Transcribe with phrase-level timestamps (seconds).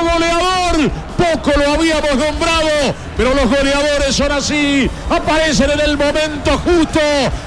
[0.00, 0.90] Goleador.
[1.16, 7.00] Poco lo habíamos nombrado, pero los goleadores son así, aparecen en el momento justo,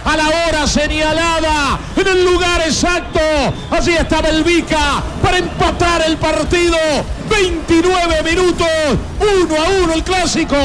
[0.06, 3.20] a la hora señalada, en el lugar exacto.
[3.70, 6.78] Así estaba el Vica para empatar el partido.
[7.30, 8.68] 29 minutos,
[9.20, 10.56] 1 a 1 el clásico.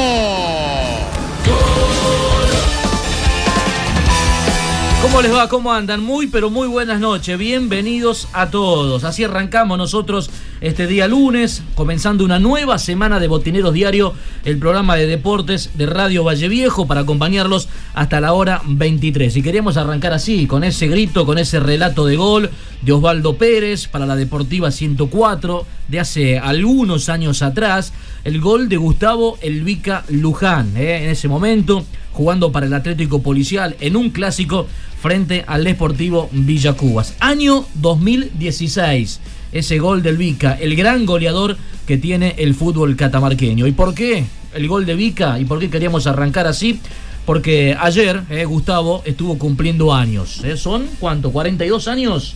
[5.05, 5.49] ¿Cómo les va?
[5.51, 6.03] ¿Cómo andan?
[6.03, 7.37] Muy, pero muy buenas noches.
[7.37, 9.05] Bienvenidos a todos.
[9.05, 10.31] Así arrancamos nosotros
[10.65, 14.15] este día lunes, comenzando una nueva semana de Botineros Diario,
[14.47, 19.37] el programa de deportes de Radio Valle Viejo, para acompañarlos hasta la hora 23.
[19.37, 23.89] Y queríamos arrancar así, con ese grito, con ese relato de gol de Osvaldo Pérez
[23.89, 27.93] para la Deportiva 104 de hace algunos años atrás,
[28.25, 31.05] el gol de Gustavo Elvica Luján, ¿eh?
[31.05, 34.67] en ese momento jugando para el Atlético Policial en un clásico
[35.03, 37.15] frente al Deportivo Villa Cubas.
[37.21, 39.21] Año 2016.
[39.55, 41.57] Ese gol del Vica, el gran goleador
[41.87, 43.67] que tiene el fútbol catamarqueño.
[43.67, 45.39] ¿Y por qué el gol de Vica?
[45.39, 46.81] ¿Y por qué queríamos arrancar así?
[47.25, 50.43] Porque ayer eh, Gustavo estuvo cumpliendo años.
[50.45, 50.57] ¿eh?
[50.57, 51.33] ¿Son cuánto?
[51.33, 52.35] ¿42 años?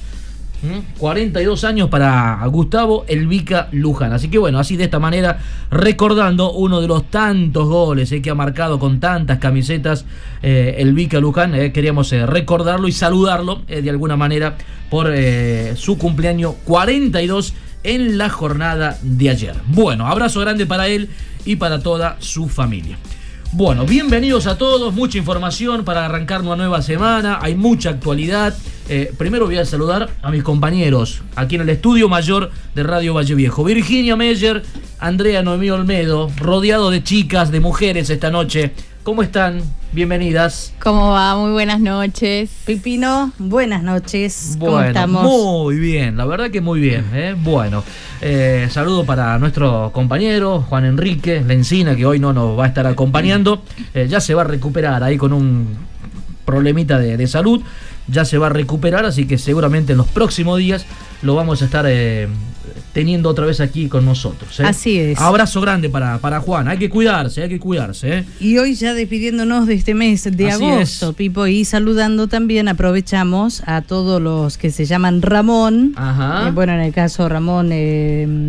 [0.62, 0.98] ¿Mm?
[0.98, 4.12] 42 años para Gustavo Elvica Luján.
[4.12, 5.38] Así que bueno, así de esta manera,
[5.70, 10.04] recordando uno de los tantos goles eh, que ha marcado con tantas camisetas
[10.42, 14.56] eh, Elvica Luján, eh, queríamos eh, recordarlo y saludarlo de alguna manera
[14.90, 15.12] por
[15.76, 17.52] su cumpleaños 42
[17.84, 19.54] en la jornada de ayer.
[19.66, 21.10] Bueno, abrazo grande para él
[21.44, 22.98] y para toda su familia.
[23.52, 28.54] Bueno, bienvenidos a todos, mucha información para arrancar una nueva semana, hay mucha actualidad.
[28.90, 33.12] Eh, primero voy a saludar a mis compañeros aquí en el estudio mayor de Radio
[33.14, 33.62] Valle Viejo.
[33.62, 34.62] Virginia Meyer,
[34.98, 38.72] Andrea Noemí Olmedo, rodeado de chicas, de mujeres esta noche.
[39.02, 39.60] ¿Cómo están?
[39.92, 40.72] Bienvenidas.
[40.82, 41.36] ¿Cómo va?
[41.36, 42.50] Muy buenas noches.
[42.64, 44.56] Pipino, buenas noches.
[44.58, 45.22] ¿Cómo Bueno, estamos?
[45.24, 47.04] muy bien, la verdad que muy bien.
[47.12, 47.34] ¿eh?
[47.38, 47.84] Bueno,
[48.22, 52.86] eh, saludo para nuestro compañero Juan Enrique Lencina, que hoy no nos va a estar
[52.86, 53.62] acompañando.
[53.92, 55.68] Eh, ya se va a recuperar ahí con un
[56.46, 57.60] problemita de, de salud.
[58.10, 60.86] Ya se va a recuperar, así que seguramente en los próximos días
[61.22, 62.26] lo vamos a estar eh,
[62.94, 64.58] teniendo otra vez aquí con nosotros.
[64.60, 64.64] ¿eh?
[64.64, 65.18] Así es.
[65.20, 66.68] Abrazo grande para, para Juan.
[66.68, 68.18] Hay que cuidarse, hay que cuidarse.
[68.18, 68.24] ¿eh?
[68.40, 71.16] Y hoy ya despidiéndonos de este mes de Así agosto, es.
[71.16, 75.92] Pipo, y saludando también, aprovechamos a todos los que se llaman Ramón.
[75.96, 76.50] Ajá.
[76.52, 77.68] Bueno, en el caso Ramón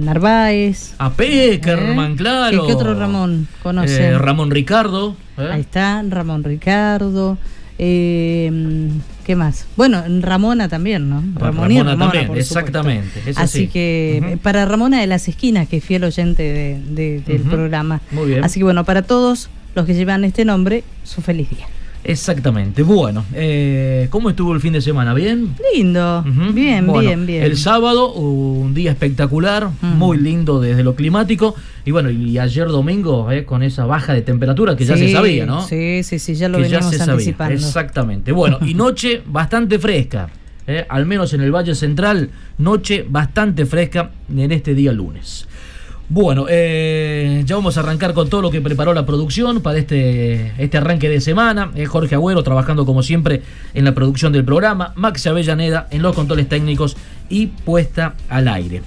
[0.06, 0.94] Narváez.
[1.00, 2.62] A Peckerman, claro.
[2.62, 4.04] ¿Qué, qué otro Ramón conocen?
[4.14, 5.16] Eh, Ramón Ricardo.
[5.38, 7.38] Ahí está, Ramón Ricardo.
[7.78, 8.90] eh,
[9.30, 9.68] ¿Qué más?
[9.78, 11.24] Bueno, Ramona también, ¿no?
[11.36, 15.84] Ramón y Ramona también, por exactamente, así que para Ramona de las Esquinas, que es
[15.84, 18.02] fiel oyente de- de- del programa.
[18.10, 18.44] Muy bien.
[18.44, 21.68] Así que bueno, para todos los que llevan este nombre, su feliz día.
[22.04, 22.82] Exactamente.
[22.82, 25.14] Bueno, eh, ¿cómo estuvo el fin de semana?
[25.14, 25.54] ¿Bien?
[25.74, 26.24] Lindo,
[26.54, 27.44] bien, Bueno, bien, bien.
[27.44, 31.56] El sábado, un día espectacular, muy lindo desde lo climático.
[31.86, 35.46] Y bueno, y ayer domingo, eh, con esa baja de temperatura que ya se sabía,
[35.46, 35.62] ¿no?
[35.62, 37.14] Sí, sí, sí, ya lo que ya veníamos sabía.
[37.14, 37.54] anticipando.
[37.56, 38.32] Exactamente.
[38.32, 40.30] Bueno, y noche bastante fresca.
[40.68, 42.30] eh, al menos en el Valle Central,
[42.60, 45.48] noche bastante fresca en este día lunes.
[46.12, 50.54] Bueno, eh, ya vamos a arrancar con todo lo que preparó la producción para este,
[50.58, 51.72] este arranque de semana.
[51.88, 53.44] Jorge Agüero trabajando como siempre
[53.76, 54.92] en la producción del programa.
[54.96, 56.98] Maxi Avellaneda en los controles técnicos
[57.30, 58.82] y puesta al aire.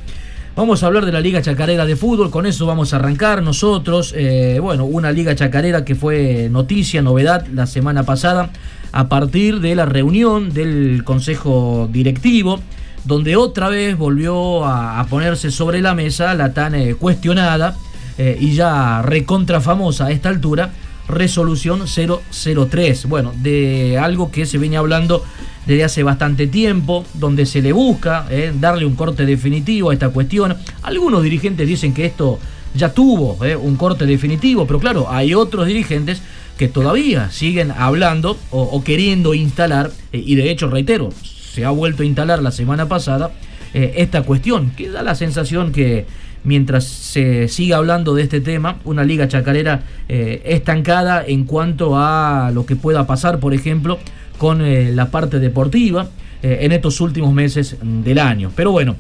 [0.57, 4.13] Vamos a hablar de la Liga Chacarera de Fútbol, con eso vamos a arrancar nosotros.
[4.17, 8.51] Eh, bueno, una Liga Chacarera que fue noticia, novedad la semana pasada,
[8.91, 12.61] a partir de la reunión del Consejo Directivo,
[13.05, 17.77] donde otra vez volvió a, ponerse sobre la mesa la tan eh, cuestionada
[18.19, 20.73] eh, y ya recontra famosa a esta altura,
[21.09, 23.07] resolución 003.
[23.07, 25.25] Bueno, de algo que se venía hablando
[25.67, 30.11] desde hace bastante tiempo, donde se le busca eh, darle un corte definitivo a esta
[30.11, 30.57] cuestión.
[30.83, 32.39] Algunos dirigentes dicen que esto
[32.75, 36.23] ya tuvo un corte definitivo, pero claro, hay otros dirigentes
[36.57, 41.11] que todavía siguen hablando o, queriendo instalar, y de hecho, reitero,
[41.53, 43.33] se ha vuelto a instalar la semana pasada
[43.75, 46.05] esta cuestión, que da la sensación que
[46.45, 52.67] mientras se siga hablando de este tema, una liga chacarera estancada en cuanto a lo
[52.67, 53.99] que pueda pasar, por ejemplo,
[54.43, 56.09] con eh, la parte deportiva
[56.43, 58.51] eh, en estos últimos meses del año.
[58.57, 58.97] Pero bueno,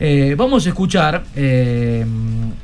[0.00, 1.22] eh, vamos a escuchar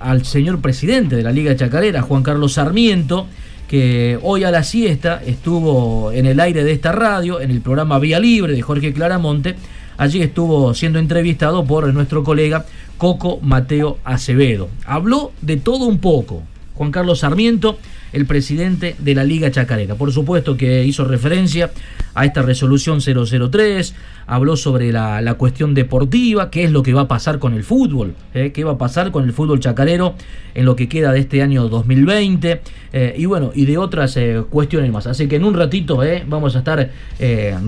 [0.01, 3.29] al señor presidente de la Liga Chacarera, Juan Carlos Sarmiento,
[3.69, 7.99] que hoy a la siesta estuvo en el aire de esta radio, en el programa
[7.99, 9.57] Vía Libre de Jorge Claramonte.
[9.99, 12.67] Allí estuvo siendo entrevistado por nuestro colega
[12.99, 14.69] Coco Mateo Acevedo.
[14.85, 16.43] Habló de todo un poco.
[16.75, 17.79] Juan Carlos Sarmiento
[18.17, 19.95] el presidente de la Liga Chacarera.
[19.95, 21.71] Por supuesto que hizo referencia
[22.15, 23.95] a esta resolución 003,
[24.27, 28.15] habló sobre la, cuestión deportiva, qué es lo que va a pasar con el fútbol,
[28.33, 28.53] ¿eh?
[28.55, 30.15] qué va a pasar con el fútbol chacarero
[30.55, 32.63] en lo que queda de este año 2020
[32.95, 35.07] eh, y bueno, y de otras eh, cuestiones más.
[35.07, 36.91] Así que en un ratito vamos a estar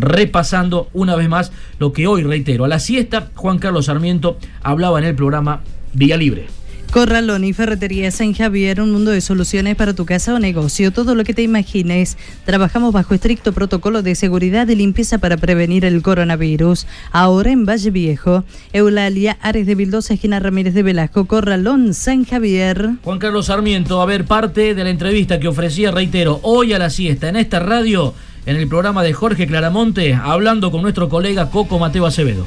[0.00, 4.98] repasando una vez más lo que hoy, reitero, a la siesta, Juan Carlos Sarmiento hablaba
[4.98, 5.60] en el programa
[5.92, 6.46] Vía Libre.
[6.90, 11.14] Corralón y Ferretería San Javier, un mundo de soluciones para tu casa o negocio, todo
[11.14, 12.16] lo que te imagines.
[12.46, 16.86] Trabajamos bajo estricto protocolo de seguridad y limpieza para prevenir el coronavirus.
[17.12, 22.92] Ahora en Valle Viejo, Eulalia, Ares de Vildosa, Esquina Ramírez de Velasco, Corralón, San Javier.
[23.04, 26.88] Juan Carlos Sarmiento, a ver, parte de la entrevista que ofrecía, reitero, hoy a la
[26.88, 28.14] siesta en esta radio,
[28.46, 32.46] en el programa de Jorge Claramonte, hablando con nuestro colega Coco Mateo Acevedo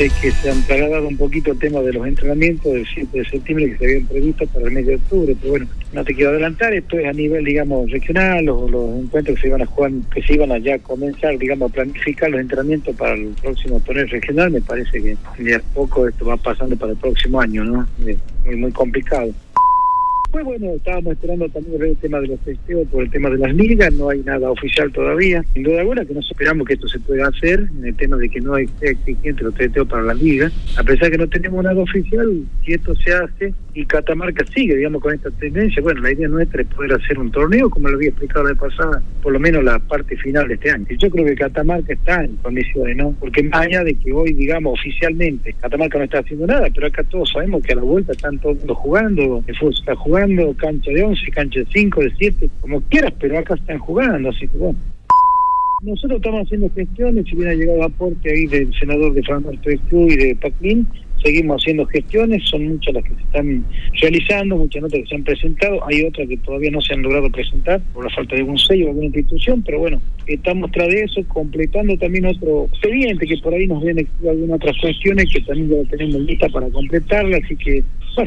[0.00, 3.24] sé que se han trasladado un poquito el tema de los entrenamientos del 7 de
[3.26, 6.30] septiembre que se habían previsto para el mes de octubre, pero bueno, no te quiero
[6.30, 9.92] adelantar, esto es a nivel, digamos, regional, los, los encuentros que se iban a jugar,
[10.14, 14.06] que se iban a ya comenzar, digamos, a planificar los entrenamientos para el próximo torneo
[14.06, 17.86] regional, me parece que de a poco esto va pasando para el próximo año, ¿no?
[17.98, 19.30] Muy, muy complicado.
[20.30, 23.52] Pues bueno, estábamos esperando también el tema de los testeos por el tema de las
[23.52, 25.42] ligas, no hay nada oficial todavía.
[25.54, 28.28] Sin duda alguna que no esperamos que esto se pueda hacer, en el tema de
[28.28, 31.64] que no hay exigente los testeos para las ligas, a pesar de que no tenemos
[31.64, 36.12] nada oficial, si esto se hace y Catamarca sigue, digamos, con esta tendencia, bueno, la
[36.12, 39.32] idea nuestra es poder hacer un torneo, como lo había explicado la vez pasada, por
[39.32, 40.86] lo menos la parte final de este año.
[40.96, 43.14] Yo creo que Catamarca está en condiciones, ¿no?
[43.18, 47.02] Porque más allá de que hoy, digamos, oficialmente, Catamarca no está haciendo nada, pero acá
[47.04, 50.19] todos sabemos que a la vuelta están todos jugando, el fútbol está jugando,
[50.56, 54.46] cancha de 11, cancha de 5, de 7, como quieras, pero acá están jugando, así
[54.48, 54.78] que bueno.
[55.82, 60.36] Nosotros estamos haciendo gestiones, si hubiera llegado aporte ahí del senador de Fernando y de
[60.36, 60.86] Paclín,
[61.22, 63.64] seguimos haciendo gestiones, son muchas las que se están
[64.00, 67.30] realizando, muchas notas que se han presentado, hay otras que todavía no se han logrado
[67.30, 71.02] presentar por la falta de algún sello o alguna institución, pero bueno, estamos tras de
[71.02, 75.84] eso, completando también otro expediente que por ahí nos viene algunas otras cuestiones que también
[75.84, 77.82] ya tenemos lista para completarla, así que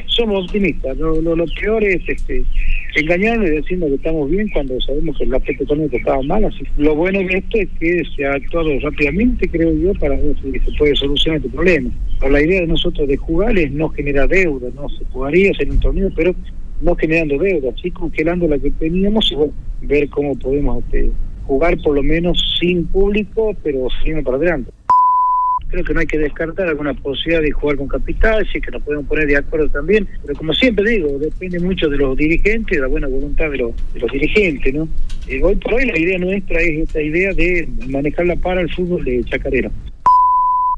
[0.07, 0.97] somos optimistas.
[0.97, 2.43] Lo, lo, peor es este
[2.95, 6.45] engañarnos y decirnos que estamos bien cuando sabemos que el aspecto económico estaba mal.
[6.45, 10.35] Así lo bueno de esto es que se ha actuado rápidamente, creo yo, para ver
[10.41, 11.89] si se puede solucionar este problema.
[12.19, 15.69] Pero la idea de nosotros de jugar es no generar deuda, no se jugaría hacer
[15.69, 16.35] un torneo, pero
[16.81, 21.09] no generando deuda, sí congelando la que teníamos y bueno, ver cómo podemos este,
[21.45, 24.71] jugar por lo menos sin público, pero siguiendo para adelante
[25.69, 28.83] creo que no hay que descartar alguna posibilidad de jugar con capital, sí que nos
[28.83, 32.81] podemos poner de acuerdo también, pero como siempre digo, depende mucho de los dirigentes, de
[32.81, 34.87] la buena voluntad de los, dirigentes, ¿no?
[35.27, 39.03] Eh, hoy por hoy la idea nuestra es esta idea de manejarla para el fútbol
[39.03, 39.71] de Chacarera.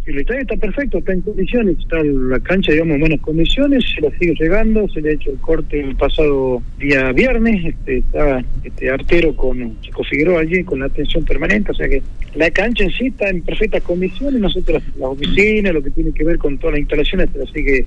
[0.05, 4.01] El estadio está perfecto, está en condiciones, está la cancha, digamos, en buenas condiciones, se
[4.01, 8.45] la sigue llegando, se le ha hecho el corte el pasado día viernes, este, está
[8.63, 12.03] este artero con Chico Figueroa allí con la atención permanente, o sea que
[12.35, 16.23] la cancha en sí está en perfectas condiciones, nosotros las, oficinas, lo que tiene que
[16.23, 17.85] ver con todas las instalaciones, se la sigue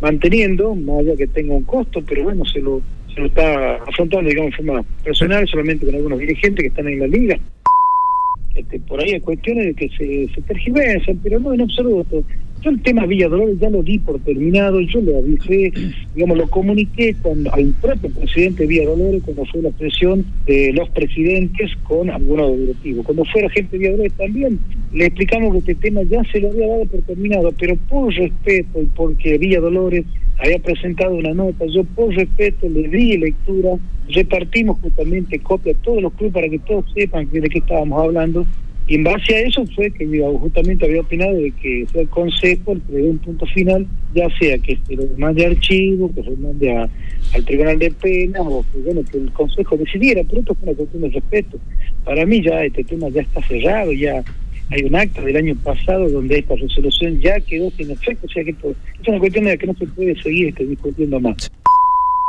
[0.00, 2.80] manteniendo, más allá que tenga un costo, pero bueno, se lo,
[3.14, 7.00] se lo está afrontando, digamos, de forma personal, solamente con algunos dirigentes que están en
[7.00, 7.38] la liga.
[8.58, 10.42] Este, por ahí hay cuestiones de que se, se
[11.22, 12.24] pero no en absoluto.
[12.60, 15.72] Yo el tema Villa Dolores ya lo di por terminado, yo lo avisé,
[16.14, 20.88] digamos, lo comuniqué con al propio presidente Villa Dolores cuando fue la presión de los
[20.90, 23.06] presidentes con algunos directivos.
[23.06, 24.58] Cuando fue la gente de Villa Dolores también
[24.92, 28.82] le explicamos que este tema ya se lo había dado por terminado, pero por respeto
[28.82, 30.04] y porque Villa Dolores
[30.38, 33.76] había presentado una nota, yo por respeto le di lectura,
[34.08, 38.46] repartimos justamente copia a todos los clubes para que todos sepan de qué estábamos hablando
[38.88, 42.08] y en base a eso fue que yo justamente había opinado de que sea el
[42.08, 46.10] consejo el que dé un punto final, ya sea que se lo mande a archivo,
[46.14, 50.22] que se lo mande al tribunal de pena, o que, bueno, que el consejo decidiera,
[50.24, 51.58] pero esto es una cuestión de respeto.
[52.02, 54.24] Para mí ya este tema ya está cerrado, ya
[54.70, 58.42] hay un acta del año pasado donde esta resolución ya quedó sin efecto, o sea
[58.42, 61.50] que esto, es una cuestión de que no se puede seguir este, discutiendo más.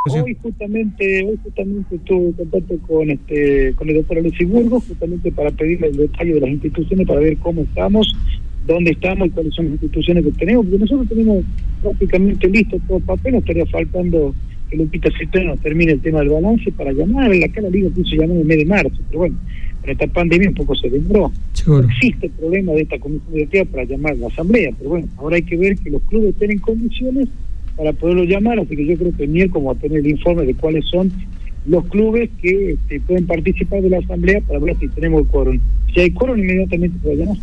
[0.05, 5.51] Hoy justamente, hoy justamente tuve contacto con este, con el doctor Alexis Burgos, justamente para
[5.51, 8.15] pedirle el detalle de las instituciones para ver cómo estamos,
[8.65, 11.43] dónde estamos y cuáles son las instituciones que tenemos, porque nosotros tenemos
[11.81, 14.33] prácticamente listo todo el papel, nos estaría faltando
[14.69, 18.37] que Lupita Cisterna termine el tema del balance para llamar, acá la liga puso llamar
[18.37, 19.35] en el mes de marzo, pero bueno,
[19.81, 21.31] con esta pandemia un poco se demoró.
[21.89, 25.35] Existe el problema de esta comisión directiva para llamar a la asamblea, pero bueno, ahora
[25.35, 27.27] hay que ver que los clubes estén en condiciones
[27.79, 30.53] para poderlo llamar, así que yo creo que miércoles como a tener el informe de
[30.53, 31.13] cuáles son
[31.65, 35.59] los clubes que este, pueden participar de la asamblea para ver si tenemos el quórum.
[35.93, 37.37] Si hay quórum, inmediatamente se llamar.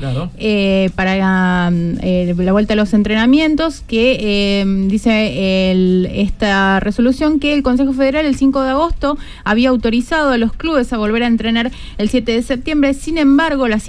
[0.95, 1.15] para
[1.69, 8.61] la vuelta a los entrenamientos, que dice esta resolución que el Consejo Federal el 5
[8.61, 12.93] de agosto había autorizado a los clubes a volver a entrenar el 7 de septiembre.
[12.93, 13.79] Sin embargo, la,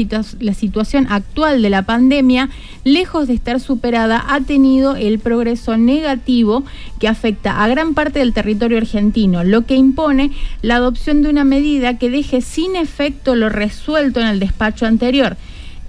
[0.41, 2.51] la situación actual de la pandemia,
[2.85, 6.65] lejos de estar superada, ha tenido el progreso negativo
[6.99, 10.31] que afecta a gran parte del territorio argentino, lo que impone
[10.63, 15.37] la adopción de una medida que deje sin efecto lo resuelto en el despacho anterior.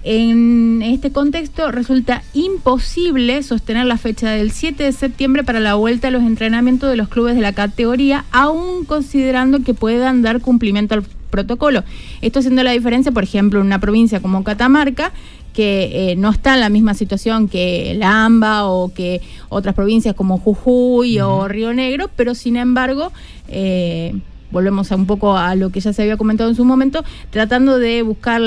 [0.02, 6.08] En este contexto resulta imposible sostener la fecha del 7 de septiembre para la vuelta
[6.08, 10.94] a los entrenamientos de los clubes de la categoría, aún considerando que puedan dar cumplimiento
[10.94, 11.84] al protocolo.
[12.20, 15.12] Esto haciendo la diferencia, por ejemplo, en una provincia como Catamarca,
[15.54, 20.14] que eh, no está en la misma situación que la AMBA o que otras provincias
[20.14, 23.12] como Jujuy o Río Negro, pero sin embargo...
[23.48, 24.14] Eh,
[24.50, 27.78] volvemos a un poco a lo que ya se había comentado en su momento, tratando
[27.78, 28.40] de buscar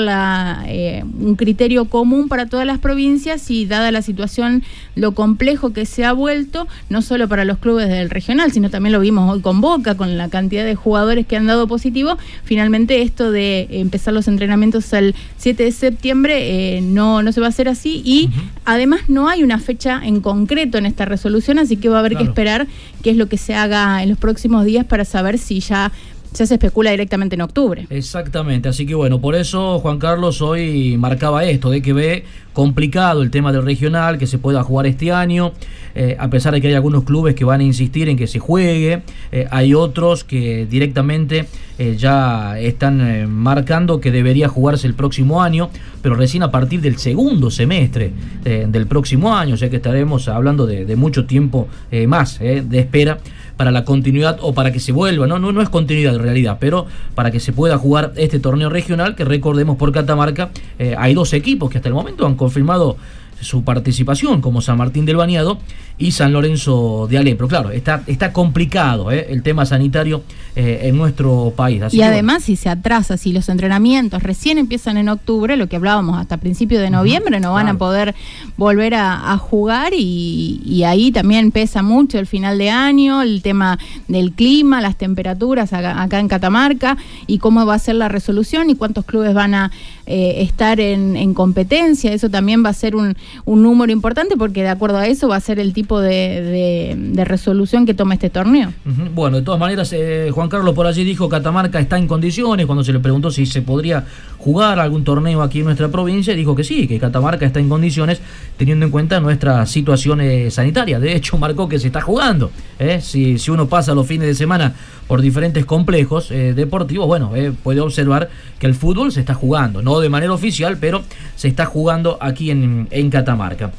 [0.66, 4.62] eh, un criterio común para todas las provincias y dada la situación,
[4.94, 8.92] lo complejo que se ha vuelto, no solo para los clubes del regional, sino también
[8.92, 13.02] lo vimos hoy con Boca, con la cantidad de jugadores que han dado positivo, finalmente
[13.02, 17.48] esto de empezar los entrenamientos el 7 de septiembre eh, no, no se va a
[17.50, 18.30] hacer así y
[18.64, 22.16] además no hay una fecha en concreto en esta resolución, así que va a haber
[22.16, 22.66] que esperar
[23.02, 25.92] qué es lo que se haga en los próximos días para saber si ya
[26.34, 27.86] ya se especula directamente en octubre.
[27.90, 33.22] Exactamente, así que bueno, por eso Juan Carlos hoy marcaba esto, de que ve complicado
[33.22, 35.52] el tema del regional, que se pueda jugar este año,
[35.94, 38.38] eh, a pesar de que hay algunos clubes que van a insistir en que se
[38.38, 41.46] juegue, eh, hay otros que directamente
[41.78, 45.70] eh, ya están marcando que debería jugarse el próximo año,
[46.02, 48.12] pero recién a partir del segundo semestre
[48.44, 51.66] del próximo año, o sea que estaremos hablando de, de mucho tiempo
[52.06, 53.18] más de espera
[53.56, 55.38] para la continuidad o para que se vuelva, ¿no?
[55.38, 59.14] No, no es continuidad en realidad, pero para que se pueda jugar este torneo regional,
[59.14, 62.96] que recordemos por Catamarca, eh, hay dos equipos que hasta el momento han confirmado
[63.44, 65.58] su participación, como San Martín del Bañado
[65.96, 67.46] y San Lorenzo de Alepro.
[67.46, 69.28] Claro, está, está complicado ¿eh?
[69.30, 70.24] el tema sanitario
[70.56, 71.82] eh, en nuestro país.
[71.92, 76.18] y además, si se atrasa, si los entrenamientos recién empiezan en octubre, lo que hablábamos
[76.18, 78.14] hasta principios de noviembre, no van a poder
[78.56, 84.32] volver a, jugar y, ahí también pesa mucho el final de año, el tema del
[84.32, 86.96] clima, las temperaturas acá, en Catamarca
[87.26, 89.72] y cómo va a ser la resolución y cuántos clubes van a
[90.06, 92.12] eh, estar en, competencia.
[92.12, 95.36] Eso también va a ser un, un número importante porque de acuerdo a eso va
[95.36, 98.72] a ser el tipo de, resolución que tome este torneo.
[99.14, 102.84] Bueno, de todas maneras, eh, Juan Carlos por allí dijo Catamarca está en condiciones, cuando
[102.84, 104.04] se le preguntó si se podría
[104.38, 108.20] jugar algún torneo aquí en nuestra provincia, dijo que sí, que Catamarca está en condiciones
[108.56, 111.00] teniendo en cuenta nuestra situación eh, sanitaria.
[111.00, 112.50] De hecho, marcó que se está jugando.
[112.78, 113.00] ¿eh?
[113.00, 114.74] Si, si uno pasa los fines de semana
[115.06, 117.32] por diferentes complejos deportivos, bueno,
[117.62, 121.02] puede observar que el fútbol se está jugando, no de manera oficial, pero
[121.36, 123.72] se está jugando aquí en, en Catamarca.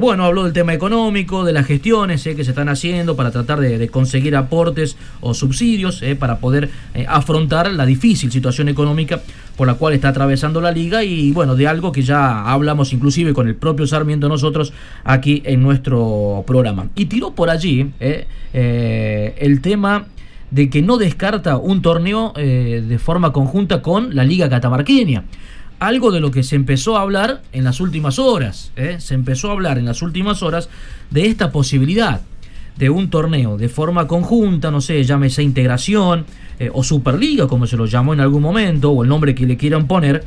[0.00, 3.60] bueno, habló del tema económico de las gestiones eh, que se están haciendo para tratar
[3.60, 9.20] de, conseguir aportes o subsidios eh, para poder eh, afrontar la difícil situación económica
[9.56, 13.34] por la cual está atravesando la liga y bueno, de algo que ya hablamos inclusive
[13.34, 14.72] con el propio Sarmiento nosotros
[15.04, 16.88] aquí en nuestro programa.
[16.94, 20.06] Y tiró por allí el tema
[20.52, 25.24] de que no descarta un torneo de forma conjunta con la Liga Catamarqueña
[25.82, 28.70] algo de lo que se empezó a hablar en las últimas horas.
[28.76, 28.96] ¿eh?
[29.00, 30.68] Se empezó a hablar en las últimas horas
[31.10, 32.20] de esta posibilidad
[32.76, 36.24] de un torneo de forma conjunta, no sé, llámese integración
[36.60, 39.56] eh, o Superliga, como se lo llamó en algún momento, o el nombre que le
[39.56, 40.24] quieran poner,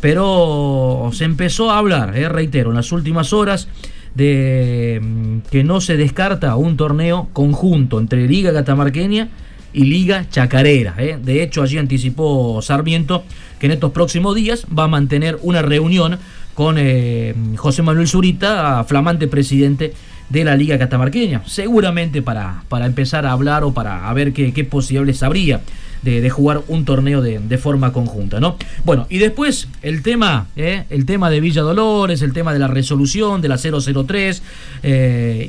[0.00, 2.28] pero se empezó a hablar, ¿eh?
[2.28, 3.68] reitero, en las últimas horas
[4.16, 9.28] de mm, que no se descarta un torneo conjunto entre Liga Catamarqueña
[9.76, 10.94] y Liga Chacarera.
[10.98, 11.18] ¿eh?
[11.22, 13.24] De hecho, allí anticipó Sarmiento
[13.60, 16.18] que en estos próximos días va a mantener una reunión
[16.54, 19.92] con eh, José Manuel Zurita, flamante presidente
[20.30, 25.22] de la Liga Catamarqueña, seguramente para, para empezar a hablar o para ver qué, posibles
[25.22, 25.60] habría
[26.02, 28.56] de, jugar un torneo de, forma conjunta, ¿no?
[28.84, 30.84] Bueno, y después el tema, ¿eh?
[30.88, 34.42] el tema de Villa Dolores, el tema de la resolución de la 003,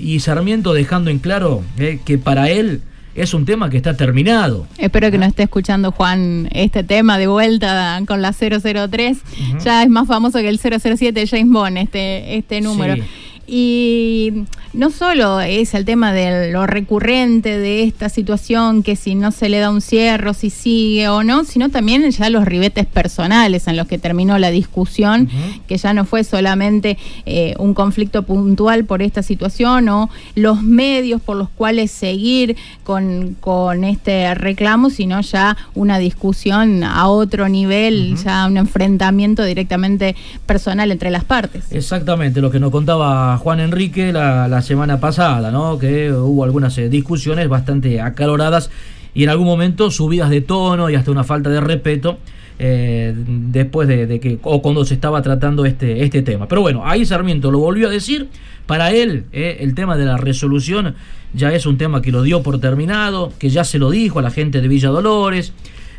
[0.02, 1.64] y Sarmiento dejando en claro
[2.04, 2.82] que para él
[3.18, 4.68] es un tema que está terminado.
[4.78, 9.18] Espero que no esté escuchando Juan este tema de vuelta con la 003.
[9.64, 13.04] Ya es más famoso que el 007 de James Bond, este, este número.
[13.48, 19.32] Y no solo es el tema de lo recurrente de esta situación, que si no
[19.32, 23.68] se le da un cierre, si sigue o no, sino también ya los ribetes personales
[23.68, 25.30] en los que terminó la discusión,
[25.68, 31.22] que ya no fue solamente eh, un conflicto puntual por esta situación o los medios
[31.22, 38.18] por los cuales seguir con, con este reclamo, sino ya una discusión a otro nivel,
[38.18, 41.72] ya un enfrentamiento directamente personal entre las partes.
[41.72, 45.78] Exactamente, lo que nos contaba Juan Enrique la, semana pasada, ¿no?
[45.80, 48.70] Que hubo algunas eh, discusiones bastante acaloradas
[49.14, 52.18] y en algún momento subidas de tono y hasta una falta de respeto.
[52.60, 56.48] Eh, después de, que o cuando se estaba tratando este, este tema.
[56.48, 58.28] Pero bueno, ahí Sarmiento lo volvió a decir.
[58.66, 60.96] Para él, eh, el tema de la resolución
[61.34, 64.22] ya es un tema que lo dio por terminado, que ya se lo dijo a
[64.22, 65.54] la gente de Villa Dolores.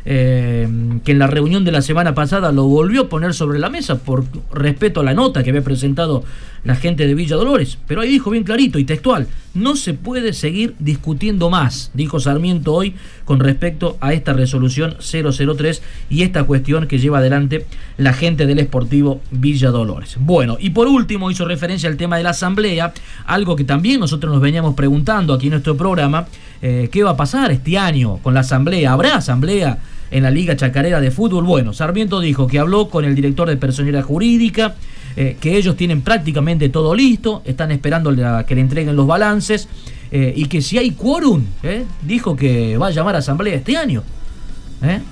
[0.05, 0.63] Que
[1.05, 4.23] en la reunión de la semana pasada lo volvió a poner sobre la mesa por
[4.51, 6.23] respeto a la nota que había presentado
[6.63, 7.77] la gente de Villa Dolores.
[7.87, 12.73] Pero ahí dijo bien clarito y textual, no se puede seguir discutiendo más, dijo Sarmiento
[12.73, 12.93] hoy
[13.25, 17.65] con respecto a esta resolución 003 y esta cuestión que lleva adelante
[17.97, 20.17] la gente del Esportivo Villa Dolores.
[20.19, 22.93] Bueno, y por último hizo referencia al tema de la asamblea,
[23.25, 26.27] algo que también nosotros nos veníamos preguntando aquí en nuestro programa,
[26.61, 28.93] eh, ¿qué va a pasar este año con la asamblea?
[28.93, 29.79] ¿Habrá asamblea?
[30.11, 31.43] en la Liga Chacarera de Fútbol.
[31.43, 34.75] Bueno, Sarmiento dijo que habló con el director de personalidad jurídica,
[35.21, 39.67] eh, que ellos tienen prácticamente todo listo, están esperando que le entreguen los balances
[40.11, 43.75] eh, y que si hay quórum, eh, dijo que va a llamar a asamblea este
[43.75, 44.01] año.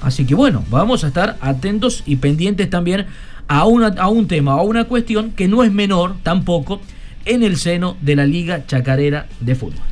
[0.02, 3.06] Así que bueno, vamos a estar atentos y pendientes también
[3.50, 6.80] a, a un tema, a una cuestión que no es menor tampoco
[7.26, 9.84] en el seno de la Liga Chacarera de Fútbol.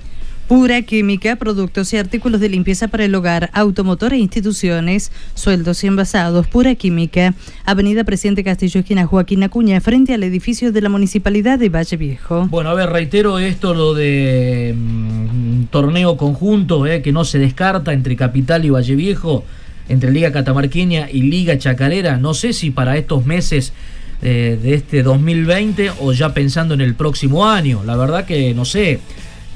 [0.47, 5.87] Pura Química, productos y artículos de limpieza para el hogar, automotor e instituciones, sueldos y
[5.87, 6.45] envasados.
[6.45, 7.33] Pura Química,
[7.65, 12.45] Avenida Presidente Castillo, esquina Joaquín Acuña, frente al edificio de la Municipalidad de Valle Viejo.
[12.51, 17.91] Bueno, a ver, reitero esto, lo de mm, torneo conjunto, eh, que no se descarta
[17.91, 19.43] entre Capital y Valle Viejo,
[19.89, 22.17] entre Liga Catamarqueña y Liga Chacarera.
[22.17, 23.73] No sé si para estos meses
[24.21, 27.83] eh, de este 2020 o ya pensando en el próximo año.
[27.83, 28.99] La verdad que no sé.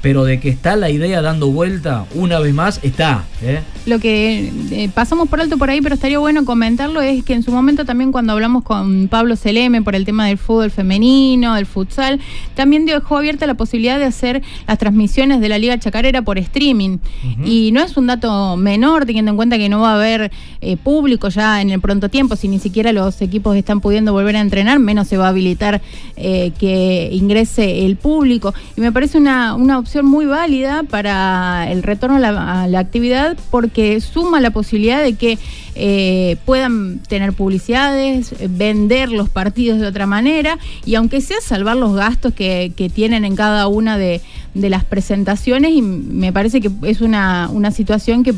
[0.02, 3.24] Pero de que está la idea dando vuelta una vez más, está.
[3.42, 3.60] ¿eh?
[3.86, 7.42] Lo que eh, pasamos por alto por ahí, pero estaría bueno comentarlo, es que en
[7.42, 11.66] su momento también cuando hablamos con Pablo Seleme por el tema del fútbol femenino, del
[11.66, 12.20] futsal,
[12.54, 16.98] también dejó abierta la posibilidad de hacer las transmisiones de la Liga Chacarera por streaming.
[17.44, 20.76] Y no es un dato menor, teniendo en cuenta que no va a haber eh,
[20.76, 24.40] público ya en el pronto tiempo, si ni siquiera los equipos están pudiendo volver a
[24.40, 25.80] entrenar, menos se va a habilitar
[26.16, 28.52] que ingrese el público.
[28.76, 34.00] Y me parece una, una opción muy válida para el retorno a la, actividad porque
[34.00, 35.38] suma la posibilidad de que
[35.74, 41.94] eh, puedan tener publicidades, vender los partidos de otra manera y aunque sea salvar los
[41.94, 44.20] gastos que, tienen en cada una de,
[44.54, 48.34] las presentaciones y me parece que es una, una situación que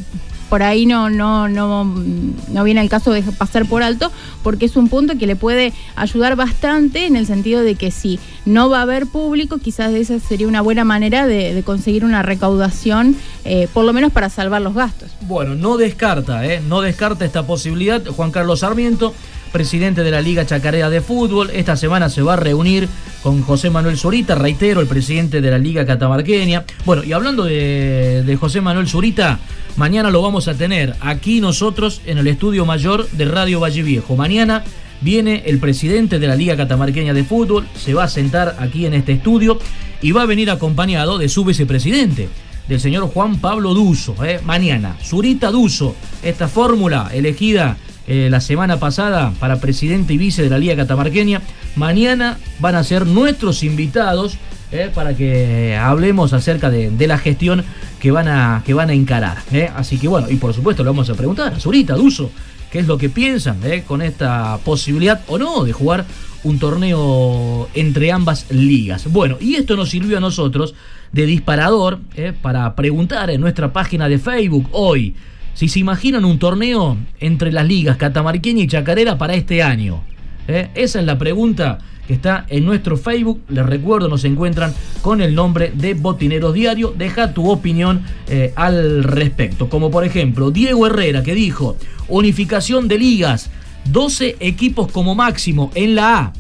[0.53, 4.13] por ahí no, no, no, no viene el caso de pasar por alto,
[4.43, 8.21] porque es un punto que le puede ayudar bastante en el sentido de que si
[8.45, 13.17] no va a haber público, quizás esa sería una buena manera de, conseguir una recaudación,
[13.47, 15.09] eh, por lo menos para salvar los gastos.
[15.23, 16.61] Bueno, no descarta, ¿eh?
[16.61, 19.15] no descarta esta posibilidad Juan Carlos Sarmiento
[19.53, 21.51] presidente de la Liga Chacarera de Fútbol.
[21.51, 22.89] Esta semana se va a reunir
[23.23, 26.65] con José Manuel Zurita, reitero, el presidente de la Liga Catamarqueña.
[26.85, 29.39] Bueno, y hablando de, José Manuel Zurita,
[29.77, 34.17] mañana lo vamos a tener aquí nosotros en el estudio mayor de Radio Valle Viejo.
[34.17, 34.65] Mañana
[35.01, 38.95] viene el presidente de la Liga Catamarqueña de Fútbol, se va a sentar aquí en
[38.95, 39.59] este estudio
[40.01, 42.29] y va a venir acompañado de su vicepresidente
[42.69, 44.17] del señor Juan Pablo Duso.
[44.25, 44.41] ¿eh?
[44.45, 47.77] Mañana, Zurita Duso, esta fórmula elegida
[48.09, 51.41] eh, la semana pasada para presidente y vice de la Liga Catamarqueña.
[51.77, 54.39] Mañana van a ser nuestros invitados
[54.73, 57.65] eh, para que hablemos acerca de, la gestión
[58.01, 59.39] que van a, que van a encarar.
[59.53, 59.71] Eh.
[59.77, 62.33] Así que bueno, y por supuesto le vamos a preguntar a Zurita, Duso,
[62.73, 66.05] qué es lo que piensan con esta posibilidad o no de jugar
[66.43, 69.07] un torneo entre ambas ligas.
[69.13, 70.75] Bueno, y esto nos sirvió a nosotros
[71.13, 72.01] de disparador
[72.41, 75.15] para preguntar en nuestra página de Facebook hoy
[75.55, 80.03] si se imaginan un torneo entre las ligas catamarqueña y chacarera para este año.
[80.49, 80.71] ¿eh?
[80.75, 83.43] Esa es la pregunta que está en nuestro Facebook.
[83.49, 86.95] Les recuerdo, nos encuentran con el nombre de Botineros Diario.
[86.97, 89.69] Deja tu opinión eh, al respecto.
[89.69, 91.77] Como por ejemplo, Diego Herrera que dijo,
[92.09, 93.51] unificación de ligas,
[93.91, 96.33] 12 equipos como máximo en la A.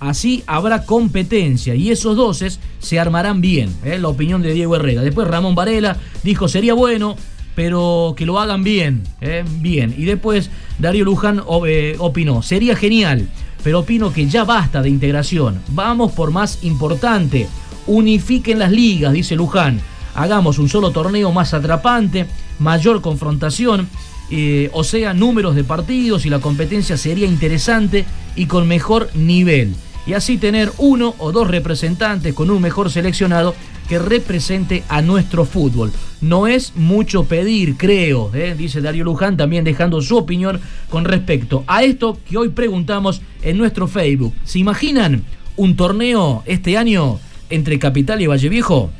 [0.00, 3.70] Así habrá competencia y esos 12 se armarán bien.
[3.84, 3.98] ¿eh?
[3.98, 5.02] La opinión de Diego Herrera.
[5.02, 7.16] Después Ramón Varela dijo, sería bueno
[7.60, 9.44] pero que lo hagan bien, ¿eh?
[9.46, 9.94] bien.
[9.94, 13.28] Y después Darío Luján eh, opinó, sería genial,
[13.62, 15.60] pero opino que ya basta de integración.
[15.68, 17.48] Vamos por más importante,
[17.86, 19.78] unifiquen las ligas, dice Luján.
[20.14, 22.24] Hagamos un solo torneo más atrapante,
[22.60, 23.90] mayor confrontación,
[24.30, 29.74] eh, o sea, números de partidos y la competencia sería interesante y con mejor nivel.
[30.06, 33.54] Y así tener uno o dos representantes con un mejor seleccionado
[33.90, 35.90] que represente a nuestro fútbol.
[36.20, 38.54] No es mucho pedir, creo, ¿eh?
[38.56, 43.58] dice Darío Luján, también dejando su opinión con respecto a esto que hoy preguntamos en
[43.58, 44.32] nuestro Facebook.
[44.44, 45.24] ¿Se imaginan
[45.56, 47.18] un torneo este año
[47.50, 48.92] entre Capital y Valle Viejo?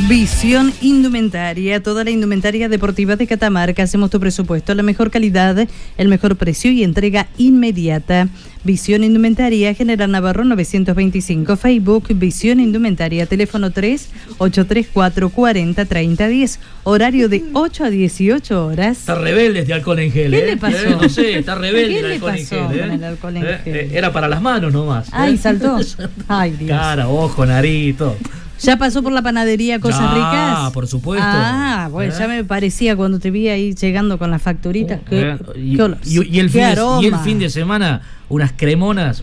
[0.00, 3.82] Visión Indumentaria, toda la indumentaria deportiva de Catamarca.
[3.82, 8.28] Hacemos tu presupuesto, la mejor calidad, el mejor precio y entrega inmediata.
[8.62, 17.28] Visión Indumentaria, General Navarro 925, Facebook, Visión Indumentaria, teléfono 3 834 40 30 10, horario
[17.30, 18.98] de 8 a 18 horas.
[18.98, 20.56] Está rebelde este alcohol en gel, ¿Qué le ¿Eh?
[20.58, 20.76] pasó?
[20.76, 20.96] ¿Eh?
[21.00, 22.58] No sé, está rebelde el alcohol en gel.
[22.58, 22.94] ¿eh?
[22.94, 23.90] el alcohol en gel?
[23.92, 25.08] Era para las manos nomás.
[25.10, 25.78] Ay, saltó.
[26.28, 26.78] Ay, Dios.
[26.78, 28.16] Cara, ojo, nariz, todo.
[28.60, 30.54] ¿Ya pasó por la panadería Cosas Ricas?
[30.56, 31.26] Ah, por supuesto.
[31.26, 35.00] Ah, bueno, ya me parecía cuando te vi ahí llegando con las facturitas.
[35.54, 39.22] y, el fin de, semana, unas cremonas.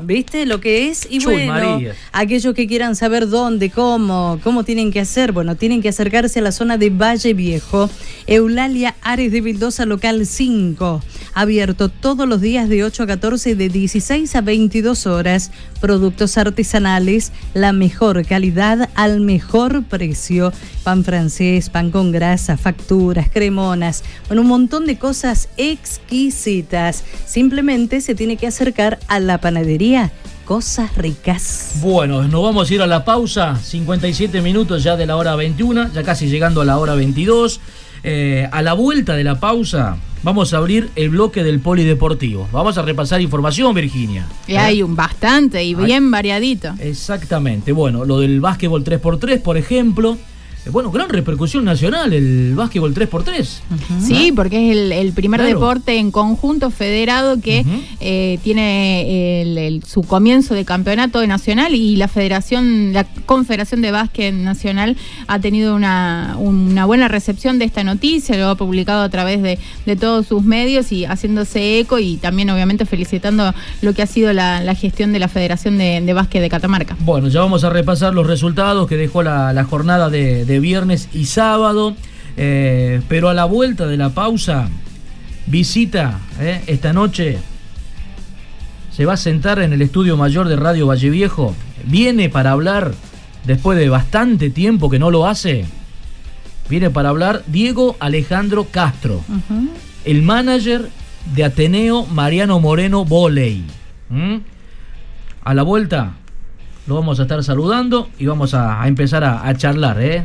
[0.00, 1.06] ¿Viste lo que es?
[1.10, 1.80] Y bueno,
[2.12, 6.42] aquellos que quieran saber dónde, cómo, cómo tienen que hacer, bueno, tienen que acercarse a
[6.42, 7.88] la zona de Valle Viejo.
[8.26, 11.02] Eulalia Ares de Vildosa, local 5.
[11.34, 15.50] Abierto todos los días de 8 a 14, de 16 a 22 horas.
[15.80, 20.52] Productos artesanales, la mejor calidad al mejor precio.
[20.82, 24.04] Pan francés, pan con grasa, facturas, cremonas.
[24.28, 27.04] Bueno, un montón de cosas exquisitas.
[27.26, 30.12] Simplemente se tiene que acercar a la panadería.
[30.44, 31.78] Cosas ricas.
[31.80, 33.56] Bueno, nos vamos a ir a la pausa.
[33.56, 37.60] 57 minutos ya de la hora 21, ya casi llegando a la hora 22.
[38.02, 42.48] Eh, a la vuelta de la pausa vamos a abrir el bloque del polideportivo.
[42.50, 44.26] Vamos a repasar información, Virginia.
[44.46, 46.74] Y hay un bastante y bien variadito.
[46.80, 47.72] Exactamente.
[47.72, 50.18] Bueno, lo del básquetbol 3x3, por ejemplo,
[50.70, 53.60] bueno, gran repercusión nacional el básquetbol 3x3.
[54.00, 57.64] Sí, porque es el, primer deporte en conjunto federado que
[58.00, 64.96] eh, tiene su comienzo de campeonato nacional y la federación, la Confederación de Básquet Nacional
[65.26, 66.36] ha tenido una,
[66.86, 69.58] buena recepción de esta noticia, lo ha publicado a través de,
[69.96, 74.74] todos sus medios y haciéndose eco y también obviamente felicitando lo que ha sido la,
[74.74, 76.96] gestión de la Federación de, Básquet de Catamarca.
[77.00, 81.96] Bueno, ya vamos a repasar los resultados que dejó la, jornada de viernes y sábado.
[82.36, 84.68] Eh, pero a la vuelta de la pausa,
[85.46, 87.38] visita eh, esta noche.
[88.90, 91.54] Se va a sentar en el estudio mayor de Radio Valle Viejo.
[91.84, 92.94] Viene para hablar,
[93.44, 95.64] después de bastante tiempo que no lo hace,
[96.68, 99.22] viene para hablar Diego Alejandro Castro,
[100.04, 100.88] el manager
[101.34, 103.64] de Ateneo Mariano Moreno Voley.
[104.10, 104.36] ¿Mm?
[105.42, 106.14] A la vuelta
[106.86, 110.24] lo vamos a estar saludando y vamos a, empezar a, charlar, ¿eh?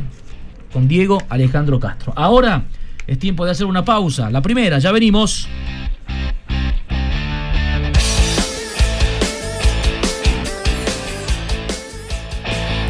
[0.72, 2.12] con Diego Alejandro Castro.
[2.16, 2.64] Ahora
[3.06, 4.30] es tiempo de hacer una pausa.
[4.30, 5.48] La primera, ya venimos.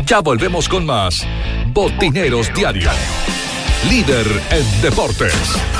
[0.06, 1.24] Ya volvemos con más
[1.72, 2.90] Botineros Diario.
[3.88, 5.79] Líder en deportes.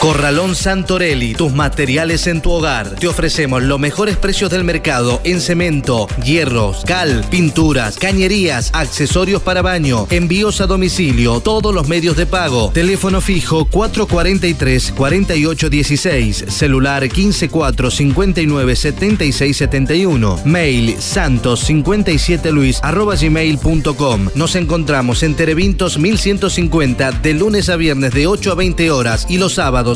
[0.00, 2.96] Corralón Santorelli, tus materiales en tu hogar.
[2.96, 9.62] Te ofrecemos los mejores precios del mercado en cemento, hierros, cal, pinturas, cañerías, accesorios para
[9.62, 12.70] baño, envíos a domicilio, todos los medios de pago.
[12.72, 24.28] Teléfono fijo 443 4816, celular 154 59 76 71, mail santos 57 luis arroba gmail.com.
[24.34, 29.38] Nos encontramos en Terevintos 1150 de lunes a viernes de 8 a 20 horas y
[29.38, 29.95] los sábados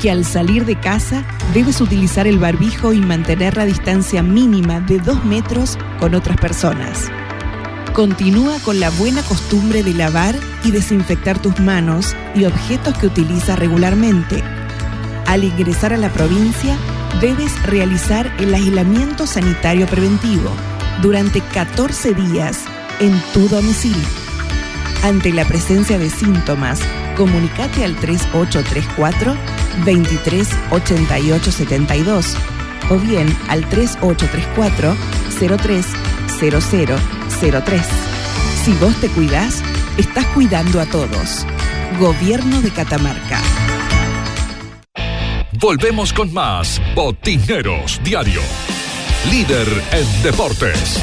[0.00, 4.98] que al salir de casa debes utilizar el barbijo y mantener la distancia mínima de
[4.98, 7.10] dos metros con otras personas.
[7.92, 13.58] Continúa con la buena costumbre de lavar y desinfectar tus manos y objetos que utilizas
[13.58, 14.42] regularmente.
[15.26, 16.76] Al ingresar a la provincia,
[17.20, 20.50] debes realizar el aislamiento sanitario preventivo
[21.02, 22.64] durante 14 días
[23.00, 24.06] en tu domicilio.
[25.02, 26.80] Ante la presencia de síntomas,
[27.16, 29.34] comunicate al 3834
[29.84, 32.36] 238872
[32.90, 34.96] o bien al 3834
[36.38, 37.82] 030003.
[38.64, 39.62] Si vos te cuidás,
[39.96, 41.44] estás cuidando a todos.
[41.98, 43.40] Gobierno de Catamarca.
[45.58, 48.42] Volvemos con más Botineros Diario.
[49.30, 51.02] Líder en deportes.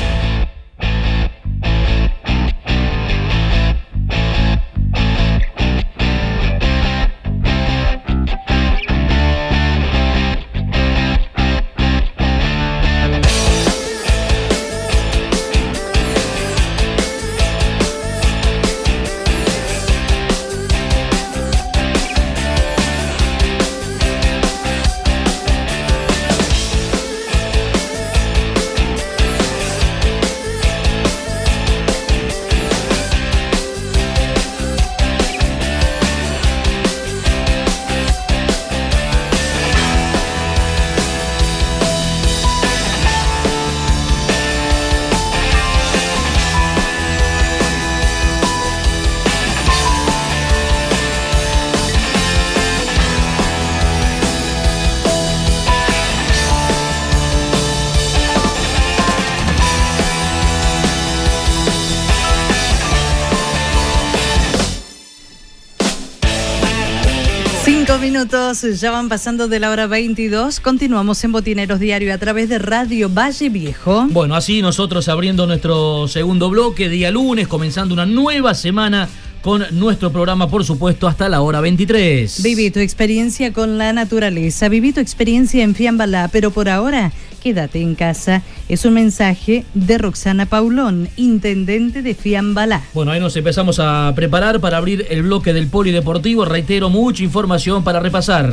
[68.23, 70.61] Minutos, ya van pasando de la hora 22.
[70.61, 74.07] Continuamos en Botineros Diario a través de Radio Valle Viejo.
[74.11, 79.09] Bueno, así nosotros abriendo nuestro segundo bloque, día lunes, comenzando una nueva semana
[79.41, 82.41] con nuestro programa, por supuesto, hasta la hora 23.
[82.43, 87.81] Viví tu experiencia con la naturaleza, viví tu experiencia en Fiambalá, pero por ahora quédate
[87.81, 88.41] en casa.
[88.73, 92.81] Es un mensaje de Roxana Paulón, intendente de Fiambalá.
[92.95, 96.43] Bueno, ahí nos empezamos a preparar para abrir el bloque del polideportivo.
[96.43, 98.51] Reitero, mucha información para repasar.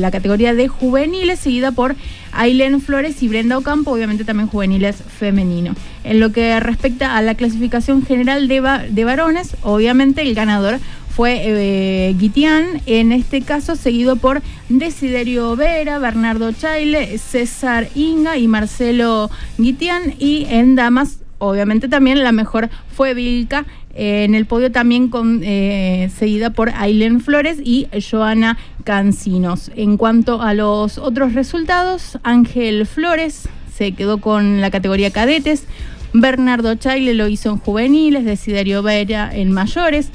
[0.00, 1.96] la categoría de juveniles, seguida por
[2.32, 5.74] Ailén Flores y Brenda Ocampo, obviamente también juveniles femenino.
[6.04, 10.78] En lo que respecta a la clasificación general de, de varones, obviamente el ganador
[11.10, 18.46] fue eh, Guitián, en este caso seguido por Desiderio Vera, Bernardo Chaile, César Inga y
[18.46, 20.14] Marcelo Guitián.
[20.18, 23.66] Y en damas, obviamente también la mejor fue Vilca.
[23.92, 29.72] Eh, en el podio también con, eh, seguida por Ailen Flores y Joana Cancinos.
[29.74, 35.64] En cuanto a los otros resultados, Ángel Flores se quedó con la categoría cadetes,
[36.12, 40.10] Bernardo Chaile lo hizo en juveniles, Desiderio Vera en mayores.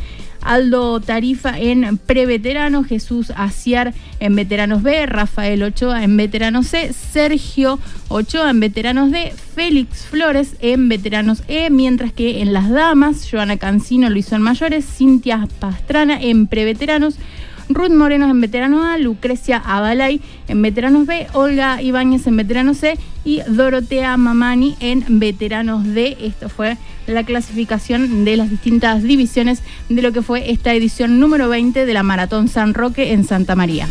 [0.45, 7.79] Aldo Tarifa en preveterano, Jesús Aciar en veteranos B, Rafael Ochoa en veteranos C, Sergio
[8.07, 13.57] Ochoa en veteranos D, Félix Flores en veteranos E, mientras que en las damas, Joana
[13.57, 17.15] Cancino en mayores, Cintia Pastrana en preveteranos,
[17.67, 22.97] Ruth Moreno en veteranos A, Lucrecia Abalay en veteranos B, Olga Ibáñez en veteranos C
[23.25, 26.15] y Dorotea Mamani en veteranos D.
[26.21, 31.49] Esto fue la clasificación de las distintas divisiones de lo que fue esta edición número
[31.49, 33.87] 20 de la Maratón San Roque en Santa María.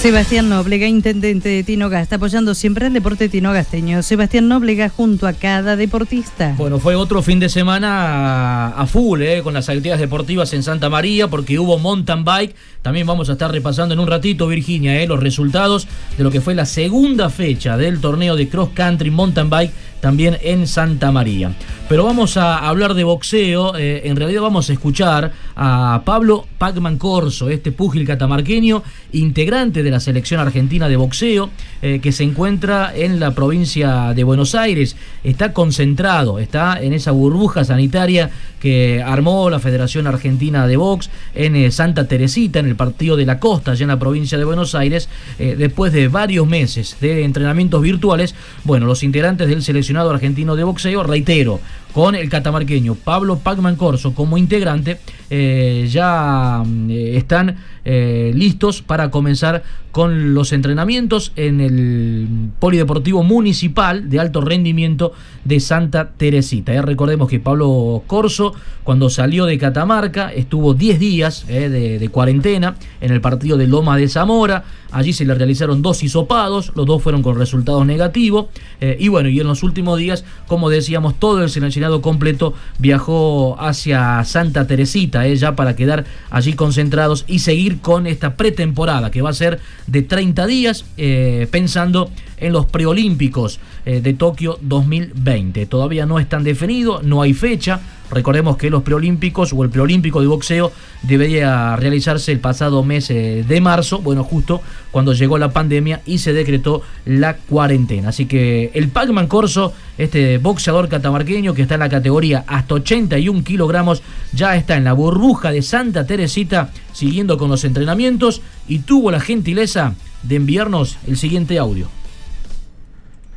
[0.00, 4.04] Sebastián Nóblega, intendente de Tinoga, está apoyando siempre el deporte tinogasteño.
[4.04, 6.54] Sebastián Nóblega junto a cada deportista.
[6.56, 10.88] Bueno, fue otro fin de semana a full, eh, con las actividades deportivas en Santa
[10.88, 12.54] María, porque hubo mountain bike.
[12.80, 16.40] También vamos a estar repasando en un ratito, Virginia, eh, los resultados de lo que
[16.40, 21.52] fue la segunda fecha del torneo de cross country mountain bike también en Santa María.
[21.88, 26.98] Pero vamos a hablar de boxeo, eh, en realidad vamos a escuchar a Pablo Pacman
[26.98, 28.82] Corso, este púgil catamarqueño,
[29.12, 31.48] integrante de la selección argentina de boxeo,
[31.80, 37.12] eh, que se encuentra en la provincia de Buenos Aires, está concentrado, está en esa
[37.12, 38.30] burbuja sanitaria
[38.60, 43.24] que armó la Federación Argentina de Box en eh, Santa Teresita, en el partido de
[43.24, 47.80] la costa, allá en la provincia de Buenos Aires, después de varios meses de entrenamientos
[47.80, 48.34] virtuales,
[48.64, 51.60] bueno, los integrantes del selección argentino de boxeo, reitero,
[51.92, 54.98] con el catamarqueño Pablo Pacman Corso como integrante,
[55.30, 62.28] eh, ya mm, eh, están eh, listos para comenzar con los entrenamientos en el
[62.60, 65.12] Polideportivo Municipal de Alto Rendimiento
[65.44, 66.72] de Santa Teresita.
[66.74, 72.76] Ya recordemos que Pablo Corso, cuando salió de Catamarca, estuvo 10 días de, de, cuarentena
[73.00, 74.64] en el partido de Loma de Zamora.
[74.90, 78.46] Allí se le realizaron dos hisopados, los dos fueron con resultados negativos.
[78.80, 84.24] y bueno, y en los últimos días, como decíamos, todo el seleccionado completo viajó hacia
[84.24, 89.34] Santa Teresita, ya para quedar allí concentrados y seguir con esta pretemporada que va a
[89.34, 92.10] ser de 30 días, eh, pensando
[92.40, 95.66] en los preolímpicos eh, de Tokio 2020.
[95.66, 97.80] Todavía no están definidos, no hay fecha.
[98.10, 100.72] Recordemos que los preolímpicos o el preolímpico de boxeo
[101.02, 106.18] debería realizarse el pasado mes eh, de marzo, bueno, justo cuando llegó la pandemia y
[106.18, 108.08] se decretó la cuarentena.
[108.08, 113.44] Así que el Pacman Corso, este boxeador catamarqueño que está en la categoría hasta 81
[113.44, 119.10] kilogramos, ya está en la burbuja de Santa Teresita siguiendo con los entrenamientos y tuvo
[119.10, 121.97] la gentileza de enviarnos el siguiente audio.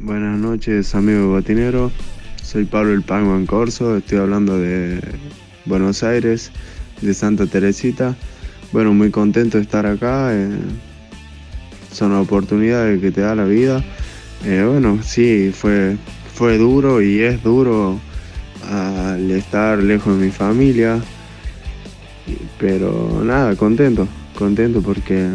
[0.03, 1.91] Buenas noches, amigo botinero.
[2.41, 4.99] Soy Pablo el Pangman Corso, estoy hablando de
[5.65, 6.51] Buenos Aires,
[7.01, 8.15] de Santa Teresita.
[8.71, 10.33] Bueno, muy contento de estar acá.
[10.33, 10.49] Eh,
[11.91, 13.83] son oportunidades que te da la vida.
[14.43, 15.97] Eh, bueno, sí, fue,
[16.33, 17.99] fue duro y es duro
[18.71, 20.99] al estar lejos de mi familia.
[22.57, 25.29] Pero nada, contento, contento porque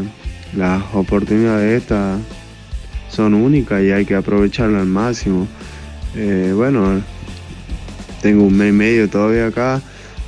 [0.56, 2.18] las oportunidades estas
[3.08, 5.46] son únicas y hay que aprovecharlas al máximo.
[6.14, 7.02] Eh, bueno,
[8.22, 9.80] tengo un mes y medio todavía acá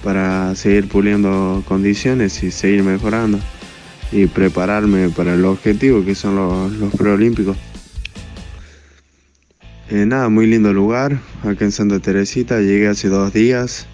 [0.03, 3.39] para seguir puliendo condiciones y seguir mejorando
[4.13, 7.57] y prepararme para el objetivo que son los, los preolímpicos.
[9.91, 13.87] Eh, nada, muy lindo lugar, acá en Santa Teresita, llegué hace dos días.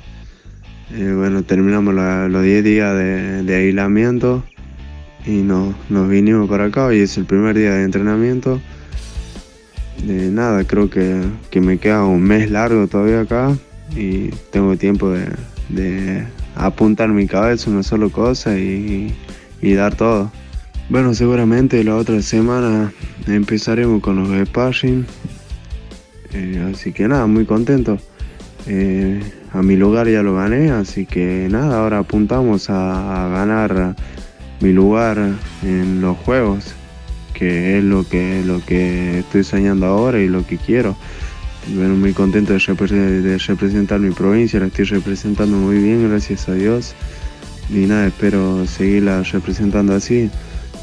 [0.93, 4.45] Eh, bueno, terminamos los 10 días de, de aislamiento
[5.24, 6.87] y nos vinimos para acá.
[6.87, 8.61] Hoy es el primer día de entrenamiento
[10.03, 11.22] nada, creo que,
[11.61, 13.57] me queda un mes largo todavía acá
[13.97, 16.26] y tengo tiempo de,
[16.57, 19.14] apuntar mi cabeza una sola cosa y,
[19.62, 20.30] dar todo.
[20.90, 22.92] Bueno, seguramente la otra semana
[23.26, 25.07] empezaremos con los sparring.
[26.34, 27.99] Eh, así que nada, muy contento.
[28.66, 29.20] Eh,
[29.53, 33.97] a mi lugar ya lo gané, así que nada, ahora apuntamos a ganar
[34.61, 35.18] mi lugar
[35.62, 36.74] en los juegos
[37.35, 40.97] que es lo que, lo que estoy soñando ahora y lo que quiero.
[41.68, 46.95] Bueno, muy contento de, representar mi provincia, la estoy representando muy bien, gracias a Dios.
[47.70, 50.30] Y nada, espero seguirla representando así.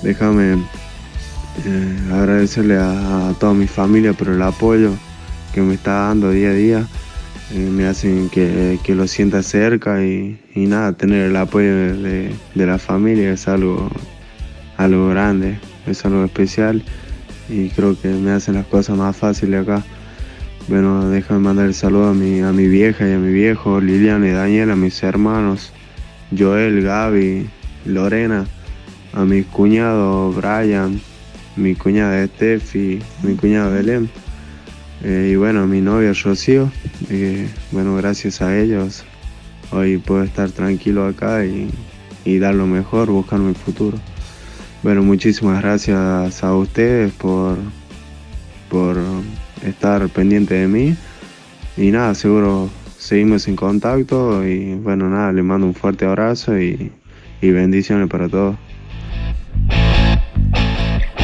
[0.01, 0.53] Déjame
[1.65, 4.91] eh, agradecerle a, toda mi familia por el apoyo
[5.53, 6.87] que me está dando día a día.
[7.53, 13.33] eh, me hacen que, lo sienta cerca y, nada, tener el apoyo de, la familia
[13.33, 13.91] es algo,
[14.77, 16.83] algo grande, es algo especial
[17.49, 19.83] y creo que me hacen las cosas más fáciles acá.
[20.67, 24.27] Bueno, déjame mandar el saludo a mi, a mi vieja y a mi viejo, Liliana
[24.27, 25.73] y Daniel, a mis hermanos,
[26.37, 27.49] Joel, Gaby,
[27.85, 28.45] Lorena,
[29.13, 31.01] a mi cuñado Brian,
[31.55, 34.09] mi cuñada Steffi, mi cuñado Belén
[35.03, 36.71] eh, y bueno, mi novia Rocío,
[37.09, 39.03] eh, bueno, gracias a ellos
[39.71, 43.97] hoy puedo estar tranquilo acá y, dar lo mejor, buscar mi futuro.
[44.83, 47.57] Bueno, muchísimas gracias a ustedes por,
[48.67, 48.97] por
[49.63, 50.95] estar pendiente de mí.
[51.77, 56.91] Y nada, seguro seguimos en contacto y bueno, nada, les mando un fuerte abrazo y,
[57.41, 58.55] y bendiciones para todos.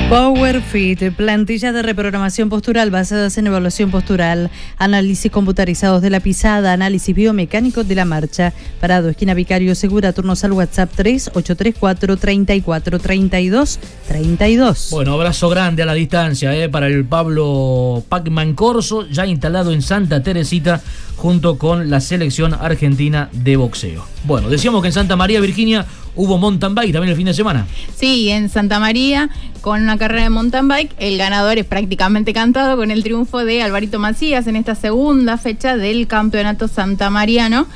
[0.09, 7.13] PowerFit, plantilla de reprogramación postural basadas en evaluación postural, análisis computarizados de la pisada, análisis
[7.13, 8.53] biomecánico de la marcha.
[8.79, 14.87] Parado, esquina Vicario Segura, turnos al WhatsApp 3834 34 32 32.
[14.91, 19.81] Bueno, abrazo grande a la distancia eh, para el Pablo Pacman Corso, ya instalado en
[19.81, 20.81] Santa Teresita
[21.17, 24.05] junto con la selección argentina de boxeo.
[24.23, 27.67] Bueno, decíamos que en Santa María, Virginia, hubo mountain bike también el fin de semana.
[27.95, 29.29] Sí, en Santa María,
[29.61, 33.63] con una carrera de mountain bike, el ganador es prácticamente cantado con el triunfo de
[33.63, 37.67] Alvarito Macías en esta segunda fecha del campeonato santamariano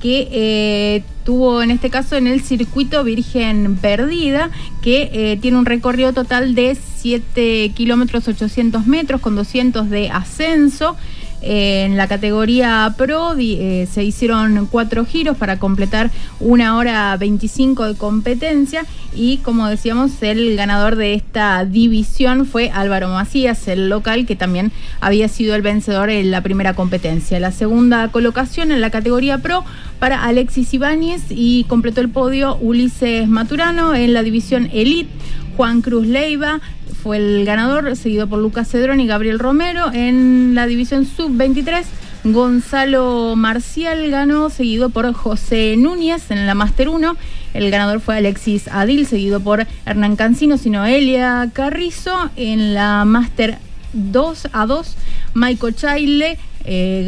[0.00, 5.66] que eh, tuvo en este caso en el circuito Virgen Perdida, que eh, tiene un
[5.66, 10.96] recorrido total de 7 kilómetros 800 metros con 200 de ascenso.
[11.40, 16.10] En la categoría Pro eh, se hicieron cuatro giros para completar
[16.40, 18.84] una hora 25 de competencia
[19.14, 24.72] y como decíamos el ganador de esta división fue Álvaro Macías, el local que también
[25.00, 27.38] había sido el vencedor en la primera competencia.
[27.38, 29.64] La segunda colocación en la categoría Pro
[30.00, 35.10] para Alexis Ibáñez y completó el podio Ulises Maturano en la división Elite.
[35.58, 36.60] Juan Cruz Leiva
[37.02, 39.90] fue el ganador, seguido por Lucas Cedrón y Gabriel Romero.
[39.92, 41.84] En la división sub-23,
[42.24, 47.16] Gonzalo Marcial ganó, seguido por José Núñez en la Master 1.
[47.54, 52.30] El ganador fue Alexis Adil, seguido por Hernán Cancino y Noelia Carrizo.
[52.36, 53.58] En la Master
[53.92, 54.96] 2 a 2,
[55.34, 56.38] Maico Chaile
[56.70, 57.02] eh,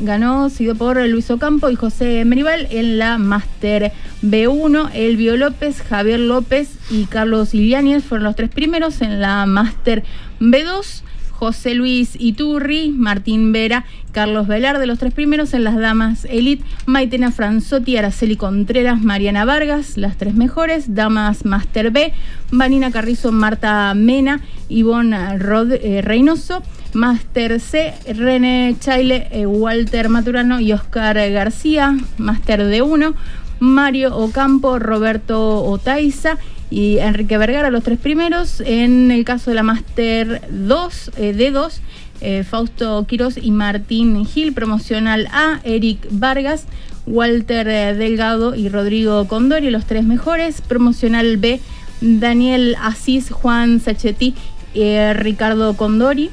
[0.00, 3.92] ganó, seguido por Luis Ocampo y José Meribal en la Master
[4.22, 4.92] B1.
[4.94, 10.04] Elvio López, Javier López y Carlos Iliáñez fueron los tres primeros en la Master
[10.40, 11.02] B2.
[11.38, 17.32] José Luis Iturri, Martín Vera, Carlos Velar los tres primeros en las damas Elite, Maitena
[17.32, 22.12] Franzotti, Araceli Contreras, Mariana Vargas, las tres mejores, damas Master B,
[22.50, 26.62] Vanina Carrizo, Marta Mena, Ivonne Rod eh, Reynoso,
[26.92, 33.14] Master C, René Chaile, eh, Walter Maturano y Oscar García, Master D1,
[33.58, 36.38] Mario Ocampo, Roberto Otaiza
[36.74, 38.60] y Enrique Vergara, los tres primeros.
[38.66, 41.74] En el caso de la Master 2, eh, D2,
[42.20, 46.66] eh, Fausto Quiroz y Martín Gil, promocional A, Eric Vargas,
[47.06, 50.62] Walter Delgado y Rodrigo Condori, los tres mejores.
[50.62, 51.60] Promocional B,
[52.00, 54.34] Daniel Asís, Juan Sachetti
[54.74, 56.30] y Ricardo Condori.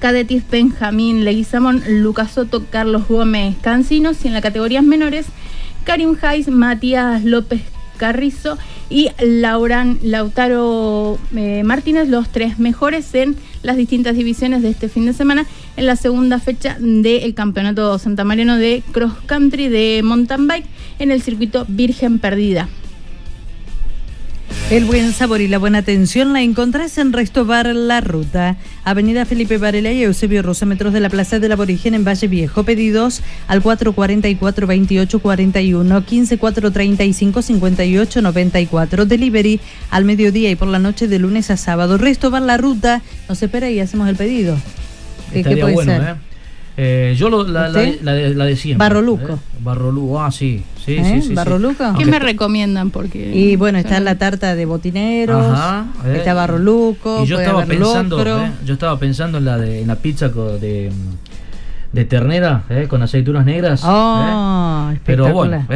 [0.00, 5.24] Cadetis Benjamín Leguizamón, Lucas Soto, Carlos Gómez Cancinos y en las categorías menores
[5.84, 7.62] Karim Hayes, Matías López
[7.96, 14.88] Carrizo y Lauran, Lautaro eh, Martínez, los tres mejores en las distintas divisiones de este
[14.88, 20.02] fin de semana en la segunda fecha del Campeonato Santa Mariano de Cross Country de
[20.04, 20.66] Mountain Bike
[20.98, 22.68] en el circuito Virgen Perdida.
[24.68, 29.24] El buen sabor y la buena atención la encontrás en Resto Bar La Ruta, Avenida
[29.24, 32.64] Felipe Varela y Eusebio Rosa, metros de la Plaza del Aborigen en Valle Viejo.
[32.64, 41.50] Pedidos al 444 2841 15435 5894 Delivery al mediodía y por la noche de lunes
[41.52, 41.96] a sábado.
[41.96, 44.56] Resto Bar La Ruta, nos espera y hacemos el pedido.
[45.32, 46.02] ¿Qué, puede bueno, ser?
[46.02, 46.14] ¿eh?
[46.76, 48.84] Eh, yo la, la, la, de siempre.
[48.84, 49.34] Barro Luco.
[49.34, 49.60] ¿eh?
[49.60, 50.62] Barro Luco, ah, sí.
[50.86, 51.20] Sí, ¿Eh?
[51.20, 51.84] sí, sí, ¿Barro Luco?
[51.98, 52.90] ¿Qué me recomiendan?
[52.90, 57.64] Porque y bueno, está la tarta de botineros, Ajá, está Barro Luco, y yo estaba
[57.64, 58.24] pensando,
[58.64, 60.92] yo estaba pensando en la de en la pizza de,
[61.92, 63.82] de ternera, con aceitunas negras.
[63.84, 65.66] Oh, Pero bueno,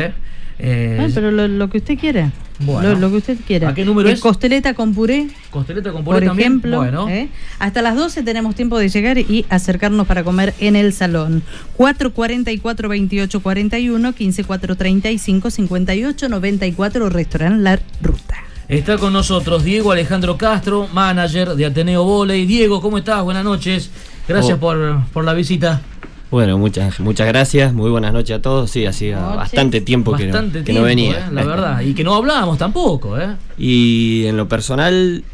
[0.63, 2.33] ah, pero lo, que usted quiera.
[2.61, 3.71] Lo, que usted quiera.
[3.71, 4.21] ¿A qué número es?
[4.21, 5.29] Costeleta con puré.
[5.51, 6.49] Costeleta con puré Por también.
[6.49, 7.09] ejemplo, bueno.
[7.09, 7.29] ¿eh?
[7.59, 11.43] hasta las 12 tenemos tiempo de llegar y acercarnos para comer en el salón.
[11.77, 18.37] 444 28 41 15 435 58 94 Restaurante La Ruta.
[18.69, 22.47] Está con nosotros Diego Alejandro Castro, manager de Ateneo Voley.
[22.47, 23.23] Diego, ¿cómo estás?
[23.25, 23.91] Buenas noches.
[24.29, 24.61] Gracias oh.
[24.61, 25.83] por, por la visita.
[26.31, 28.71] Bueno, muchas, muchas gracias, muy buenas noches a todos.
[28.71, 30.27] Sí, hacía bastante tiempo que,
[30.73, 31.27] no, venía.
[31.27, 33.19] Eh, la verdad, y que no hablábamos tampoco.
[33.19, 33.35] ¿eh?
[33.59, 35.25] Y en lo personal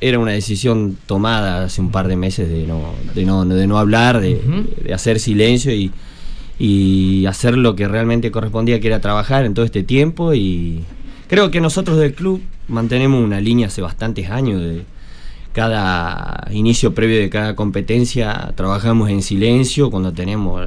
[0.00, 3.78] era una decisión tomada hace un par de meses de no, de no, de no
[3.78, 4.40] hablar, de,
[4.92, 5.92] hacer silencio y,
[6.58, 10.34] y hacer lo que realmente correspondía, que era trabajar en todo este tiempo.
[10.34, 10.82] Y
[11.28, 14.82] creo que nosotros del club mantenemos una línea hace bastantes años de
[15.52, 20.66] cada inicio previo de cada competencia trabajamos en silencio cuando tenemos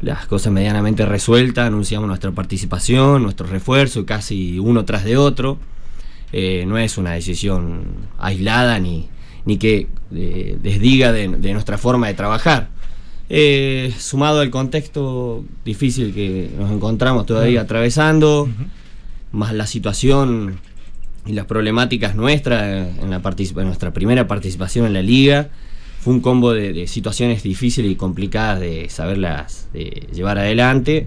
[0.00, 5.58] las cosas medianamente resueltas, anunciamos nuestra participación, nuestro refuerzo, casi uno tras de otro.
[6.32, 7.84] Eh, no es una decisión
[8.18, 9.08] aislada ni,
[9.44, 12.68] ni que eh, desdiga de, nuestra forma de trabajar.
[13.30, 18.48] Eh, sumado al contexto difícil que nos encontramos todavía atravesando,
[19.32, 20.58] más la situación
[21.26, 23.20] y las problemáticas nuestras en, la
[23.64, 25.50] nuestra primera participación en la liga.
[26.00, 29.68] Fue un combo de, situaciones difíciles y complicadas de saberlas
[30.14, 31.06] llevar adelante.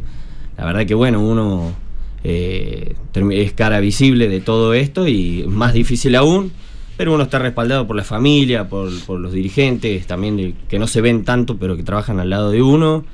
[0.57, 1.73] La verdad que bueno, uno
[2.23, 2.95] eh,
[3.31, 6.51] es cara visible de todo esto y más difícil aún,
[6.97, 11.23] pero uno está respaldado por la familia, por, los dirigentes, también que no se ven
[11.23, 13.05] tanto, pero que trabajan al lado de uno.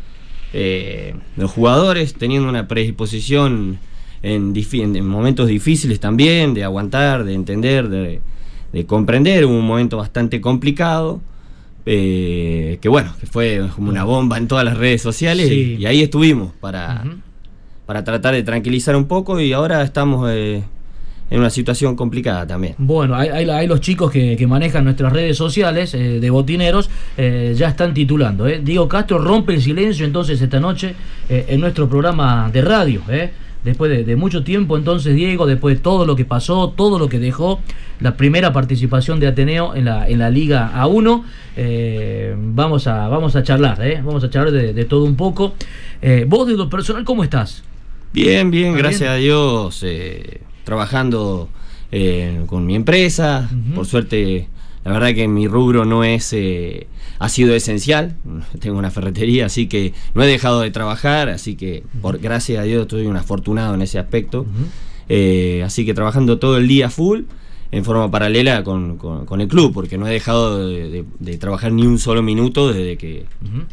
[0.54, 3.80] Eh, los jugadores teniendo una predisposición
[4.22, 8.22] en, momentos difíciles también, de aguantar, de entender, de,
[8.86, 9.46] comprender.
[9.46, 11.22] un momento bastante complicado.
[11.90, 16.02] Eh, que bueno, que fue como una bomba en todas las redes sociales y, ahí
[16.02, 17.02] estuvimos para,
[17.86, 20.64] para tratar de tranquilizar un poco y ahora estamos eh,
[21.30, 22.76] en una situación complicada también.
[22.78, 28.44] Bueno, hay, los chicos que, manejan nuestras redes sociales eh, de botineros, ya están titulando.
[28.44, 30.94] Diego Castro rompe el silencio entonces esta noche
[31.30, 33.02] en nuestro programa de radio
[33.68, 37.20] después de, mucho tiempo entonces Diego, después de todo lo que pasó, todo lo que
[37.20, 37.60] dejó
[38.00, 41.24] la primera participación de Ateneo en la, en la Liga A1,
[41.58, 45.56] eh, vamos, a, vamos a charlar, eh, vamos a charlar de, todo un poco.
[46.02, 47.64] Eh, vos de lo personal, ¿cómo estás?
[48.14, 49.84] Bien, bien, gracias a Dios,
[50.64, 51.50] trabajando
[52.46, 54.48] con mi empresa, por suerte,
[54.88, 56.34] la verdad que mi rubro no es
[57.20, 58.16] ha sido esencial.
[58.60, 62.64] Tengo una ferretería, así que no he dejado de trabajar, así que por gracias a
[62.64, 64.46] Dios estoy un afortunado en ese aspecto.
[65.10, 67.24] Eh, así que trabajando todo el día full
[67.70, 68.98] en forma paralela con,
[69.42, 71.04] el club, porque no he dejado de,
[71.38, 73.26] trabajar ni un solo minuto desde que,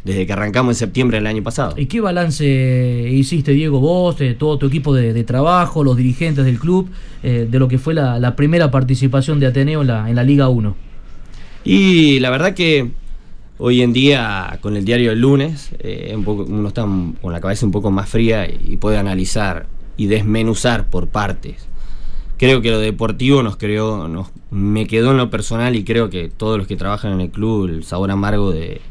[0.03, 1.75] desde que arrancamos en septiembre del año pasado.
[1.77, 6.59] ¿Y qué balance hiciste, Diego, vos, de todo tu equipo de, trabajo, los dirigentes del
[6.59, 6.89] club,
[7.23, 10.49] eh, de lo que fue la, primera participación de Ateneo en la, en la Liga
[10.49, 10.75] 1?
[11.65, 12.91] Y la verdad que
[13.57, 17.71] Hoy en día, con el diario del lunes, eh, uno está con la cabeza un
[17.71, 21.65] poco más fría y puede analizar y desmenuzar por partes.
[22.37, 26.27] Creo que lo deportivo nos creó, nos, me quedó en lo personal y creo que
[26.27, 28.81] todos los que trabajan en el club, el sabor amargo de,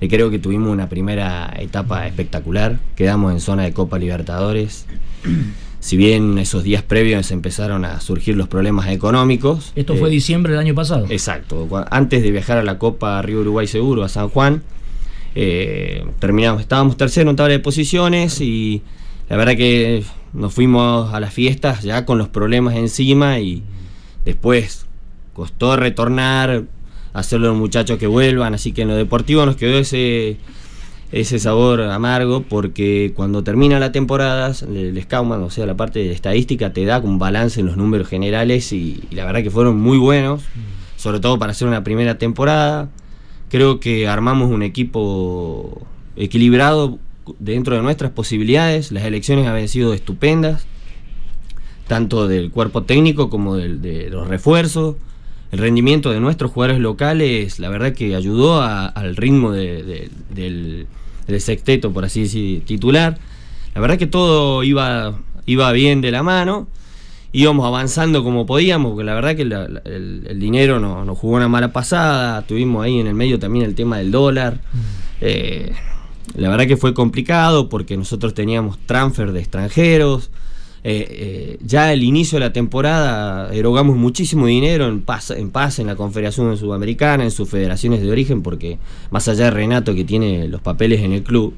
[0.00, 2.80] de creo que tuvimos una primera etapa espectacular.
[2.96, 4.86] Quedamos en zona de Copa Libertadores
[5.80, 9.72] si bien esos días previos empezaron a surgir los problemas económicos.
[9.74, 11.06] Esto fue eh, diciembre del año pasado.
[11.08, 14.62] Exacto, antes de viajar a la Copa Río Uruguay Seguro, a San Juan,
[15.34, 18.82] eh, terminamos, estábamos tercero en tabla de posiciones y
[19.28, 23.62] la verdad que nos fuimos a las fiestas ya con los problemas encima y
[24.24, 24.86] después
[25.32, 26.64] costó retornar,
[27.14, 30.36] hacerlo a los muchachos que vuelvan, así que en lo deportivo nos quedó ese
[31.12, 36.12] ese sabor amargo porque cuando termina la temporada, el Scouman, o sea, la parte de
[36.12, 39.98] estadística, te da un balance en los números generales y, la verdad que fueron muy
[39.98, 40.42] buenos,
[40.96, 42.88] sobre todo para hacer una primera temporada.
[43.48, 45.82] Creo que armamos un equipo
[46.16, 46.98] equilibrado
[47.38, 50.66] dentro de nuestras posibilidades, las elecciones habían sido estupendas,
[51.86, 54.96] tanto del cuerpo técnico como de los refuerzos.
[55.50, 60.86] El rendimiento de nuestros jugadores locales, la verdad que ayudó al ritmo del,
[61.30, 63.18] del sexteto, por así decir, titular.
[63.74, 66.66] La verdad que todo iba, iba bien de la mano,
[67.32, 72.42] íbamos avanzando como podíamos, porque la verdad que el, dinero nos jugó una mala pasada,
[72.42, 74.54] tuvimos ahí en el medio también el tema del dólar.
[74.54, 74.78] Mm.
[75.20, 75.72] Eh,
[76.34, 80.30] la verdad que fue complicado porque nosotros teníamos transfer de extranjeros.
[80.82, 85.78] Eh, eh, ya el inicio de la temporada erogamos muchísimo dinero en paz, en paz
[85.78, 88.78] en la Confederación Sudamericana, en sus federaciones de origen, porque
[89.10, 91.54] más allá de Renato que tiene los papeles en el club,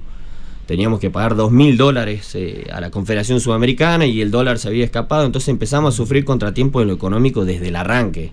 [0.67, 4.69] teníamos que pagar dos mil dólares eh, a la Confederación Sudamericana y el dólar se
[4.69, 8.33] había escapado, entonces empezamos a sufrir contratiempo en lo económico desde el arranque.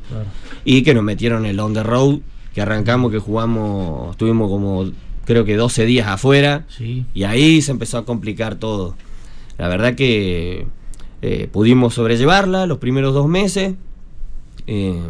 [0.65, 2.19] Y que nos metieron el on the road,
[2.55, 4.91] que arrancamos, que jugamos, estuvimos como
[5.25, 6.65] creo que 12 días afuera,
[7.13, 8.95] y ahí se empezó a complicar todo.
[9.59, 10.65] La verdad que
[11.22, 13.76] eh, pudimos sobrellevarla los primeros dos meses.
[14.67, 15.01] Eh,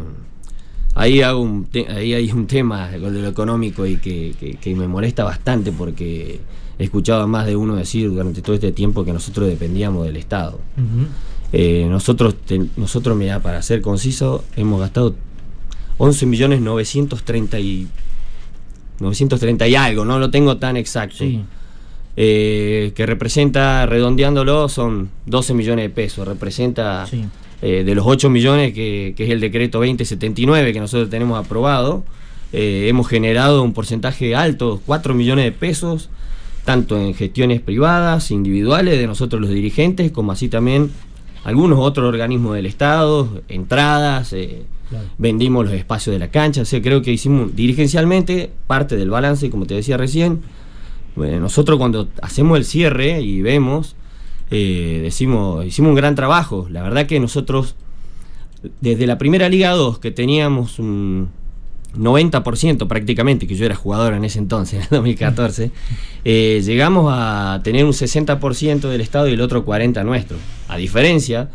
[0.94, 5.72] ahí, hago un ahí hay un tema de lo económico y que, me molesta bastante
[5.72, 6.40] porque
[6.78, 10.16] he escuchado a más de uno decir durante todo este tiempo que nosotros dependíamos del
[10.16, 10.60] Estado.
[11.52, 12.36] Eh, nosotros,
[12.76, 15.14] nosotros, mira, para ser conciso, hemos gastado
[15.98, 17.88] 11 millones 930 y,
[19.00, 21.24] 930 y algo, no lo tengo tan exacto.
[22.16, 26.26] Eh, que representa, redondeándolo, son 12 millones de pesos.
[26.26, 27.06] Representa
[27.62, 32.04] eh, de los 8 millones que, es el decreto 2079 que nosotros tenemos aprobado,
[32.52, 36.10] hemos generado un porcentaje alto, 4 millones de pesos,
[36.64, 40.90] tanto en gestiones privadas, individuales, de nosotros los dirigentes, como así también
[41.44, 44.62] algunos otros organismos del Estado, entradas, eh,
[45.18, 49.48] vendimos los espacios de la cancha, o sea, creo que hicimos dirigencialmente parte del balance,
[49.50, 50.42] como te decía recién.
[51.16, 53.96] Bueno, nosotros cuando hacemos el cierre y vemos,
[54.50, 56.66] eh, decimos, hicimos un gran trabajo.
[56.70, 57.74] La verdad que nosotros,
[58.80, 61.28] desde la primera Liga 2, que teníamos un,
[61.96, 65.70] 90% prácticamente, que yo era jugador en ese entonces, en el 2014,
[66.24, 70.36] eh, llegamos a tener un 60% del Estado y el otro 40% nuestro.
[70.68, 71.50] A diferencia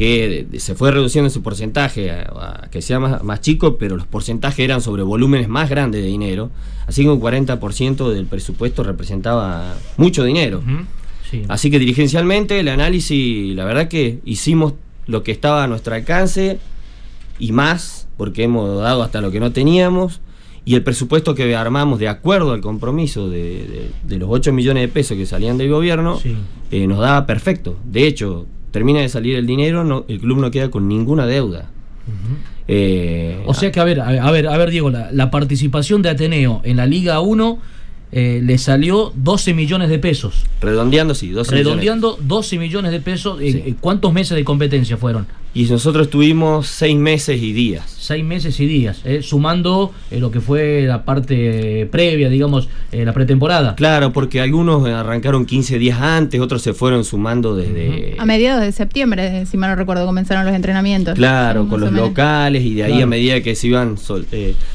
[0.00, 4.80] que se fue reduciendo ese porcentaje a, que sea más, chico, pero los porcentajes eran
[4.80, 6.50] sobre volúmenes más grandes de dinero,
[6.86, 10.62] así que un 40% del presupuesto representaba mucho dinero.
[11.48, 14.72] Así que dirigencialmente el análisis, la verdad que hicimos
[15.04, 16.58] lo que estaba a nuestro alcance
[17.38, 20.22] y más porque hemos dado hasta lo que no teníamos,
[20.64, 25.18] y el presupuesto que armamos de acuerdo al compromiso de, los 8 millones de pesos
[25.18, 26.18] que salían del gobierno,
[26.70, 27.76] eh, nos daba perfecto.
[27.84, 31.70] De hecho, termina de salir el dinero, no, el club no queda con ninguna deuda.
[32.66, 36.10] Eh, o sea que, a ver, a ver, a ver, Diego, la, la participación de
[36.10, 37.58] Ateneo en la Liga 1
[38.12, 40.44] eh, le salió 12 millones de pesos.
[40.60, 43.38] Redondeando, sí, 12 Redondeando 12 millones de pesos.
[43.40, 45.26] Eh, ¿Cuántos meses de competencia fueron?
[45.52, 47.84] Y nosotros tuvimos 6 meses y días.
[47.98, 53.74] 6 meses y días, eh, sumando lo que fue la parte previa, digamos, la pretemporada.
[53.76, 58.16] Claro, porque algunos arrancaron 15 días antes, otros se fueron sumando desde...
[58.18, 61.14] A mediados de septiembre, si mal no recuerdo, comenzaron los entrenamientos.
[61.14, 63.96] Claro, con los locales y de ahí a medida que se iban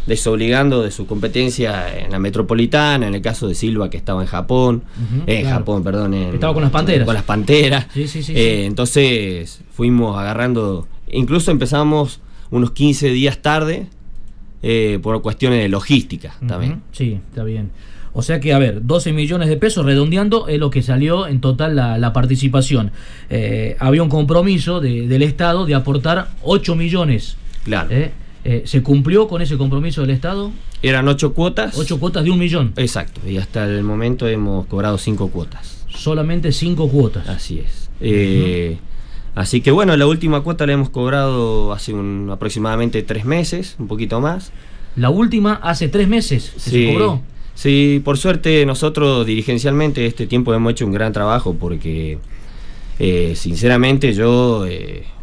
[0.05, 4.27] desobligando de su competencia en la metropolitana, en el caso de Silva que estaba en
[4.27, 4.83] Japón,
[5.25, 7.05] en Japón, perdón, estaba con las panteras.
[7.05, 7.87] Con las panteras.
[7.95, 10.64] Eh, entonces fuimos agarrando,
[11.11, 12.19] incluso empezamos
[12.51, 13.87] unos 15 días tarde
[14.61, 16.81] eh, por cuestiones de logística también.
[16.91, 17.71] Sí, está bien.
[18.13, 21.41] O sea que, a ver, 12 millones de pesos redondeando es lo que salió en
[21.41, 22.91] total la, participación.
[23.29, 27.35] Eh, había un compromiso del Estado de aportar 8 millones.
[27.65, 27.89] Claro.
[27.91, 30.51] Eh, ¿Se cumplió con ese compromiso del Estado?
[30.81, 31.77] Eran ocho cuotas.
[31.77, 32.73] Ocho cuotas de un millón.
[32.77, 35.85] Exacto, y hasta el momento hemos cobrado cinco cuotas.
[35.89, 37.27] Solamente cinco cuotas.
[37.27, 37.89] Así es.
[39.35, 43.87] Así que bueno, la última cuota la hemos cobrado hace un, aproximadamente tres meses, un
[43.87, 44.51] poquito más.
[44.95, 47.21] La última hace tres meses se cobró.
[47.53, 52.17] Sí, por suerte nosotros dirigencialmente este tiempo hemos hecho un gran trabajo porque
[52.99, 54.65] eh, sinceramente yo,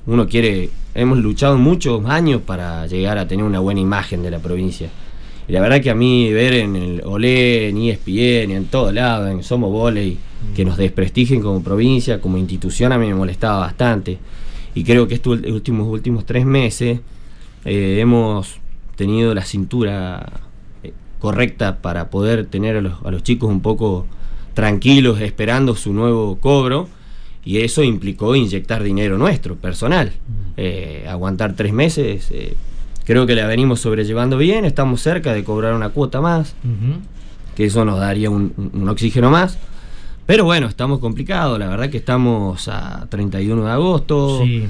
[0.07, 4.39] uno quiere hemos luchado muchos años para llegar a tener una buena imagen de la
[4.39, 4.91] provincia.
[5.49, 9.31] Y la verdad que a mí ver en el Olé, en ESPN, en todos lados,
[9.31, 10.19] en Somos Voley,
[10.55, 14.19] que nos desprestigien como provincia, como institución, a mí me molestaba bastante.
[14.75, 17.01] Y creo que estos últimos, últimos tres meses
[17.65, 18.57] eh, hemos
[18.97, 20.41] tenido la cintura
[20.83, 24.07] eh, correcta para poder tener a los, a los chicos un poco
[24.55, 26.89] tranquilos esperando su nuevo cobro
[27.45, 30.09] y eso implicó inyectar dinero nuestro, personal.
[30.09, 30.53] Mm.
[30.57, 32.55] Eh, aguantar tres meses, eh,
[33.05, 36.55] creo que la venimos sobrellevando bien, estamos cerca de cobrar una cuota más,
[37.57, 38.53] que eso nos daría un,
[38.89, 39.59] oxígeno más.
[40.33, 44.41] Pero bueno, estamos complicados, la verdad que estamos a 31 de agosto.
[44.43, 44.67] Sí.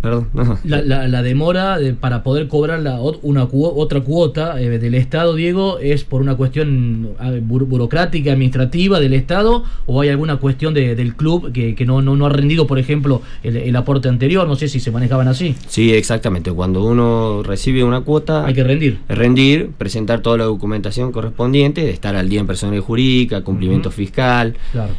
[0.00, 0.28] Perdón.
[0.64, 6.20] La, demora para poder cobrar la, una otra cuota eh, del Estado, Diego, es por
[6.20, 12.02] una cuestión ah, burocrática, administrativa del Estado, o hay alguna cuestión del club que, no,
[12.02, 14.46] no, ha rendido, por ejemplo, el, aporte anterior.
[14.46, 15.54] No sé si se manejaban así.
[15.68, 16.52] Sí, exactamente.
[16.52, 18.98] Cuando uno recibe una cuota, hay que rendir.
[19.08, 24.54] Rendir, presentar toda la documentación correspondiente, estar al día en personal jurídica, cumplimiento fiscal,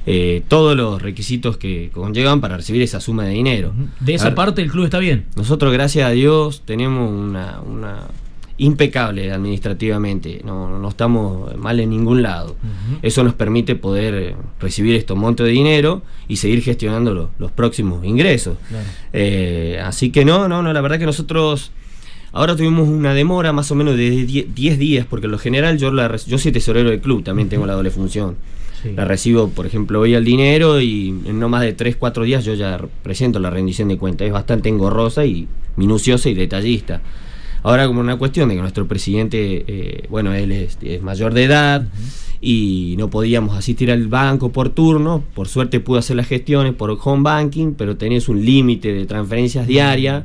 [0.05, 3.73] eh, todos los requisitos que conllevan para recibir esa suma de dinero.
[3.99, 5.25] De esa parte, el club está bien.
[5.35, 7.59] Nosotros, gracias a Dios, tenemos una,
[8.59, 12.55] impecable administrativamente, no, no, estamos mal en ningún lado.
[13.01, 18.57] Eso nos permite poder recibir estos montos de dinero y seguir gestionando los próximos ingresos.
[19.13, 21.71] Eh, así que no, no, no, la verdad que nosotros
[22.31, 25.91] ahora tuvimos una demora más o menos de 10 días, porque en lo general yo,
[25.91, 28.35] la, yo soy tesorero del club, también tengo la doble función.
[28.95, 32.45] La recibo, por ejemplo, hoy al dinero y en no más de 3, 4 días
[32.45, 34.27] yo ya presento la rendición de cuentas.
[34.27, 37.01] Es bastante engorrosa y minuciosa y detallista.
[37.63, 41.87] Ahora como una cuestión de que nuestro presidente, eh, bueno, él es, mayor de edad
[42.39, 46.97] y no podíamos asistir al banco por turno, por suerte pudo hacer las gestiones por
[47.03, 50.23] home banking, pero tenías un límite de transferencias diarias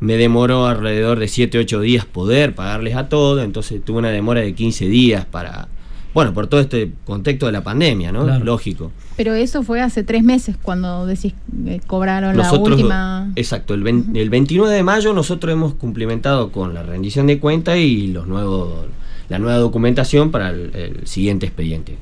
[0.00, 4.40] me demoró alrededor de 7, 8 días poder pagarles a todos, entonces tuve una demora
[4.40, 5.68] de 15 días para,
[6.12, 8.38] bueno, por todo este contexto de la pandemia, ¿no?
[8.40, 8.90] Lógico.
[9.16, 11.34] Pero eso fue hace tres meses cuando decís
[11.66, 13.30] eh, cobraron la última.
[13.36, 18.26] Exacto, el, 29 de mayo nosotros hemos cumplimentado con la rendición de cuenta y los
[18.26, 18.86] nuevos,
[19.28, 21.96] la nueva documentación para el, siguiente expediente.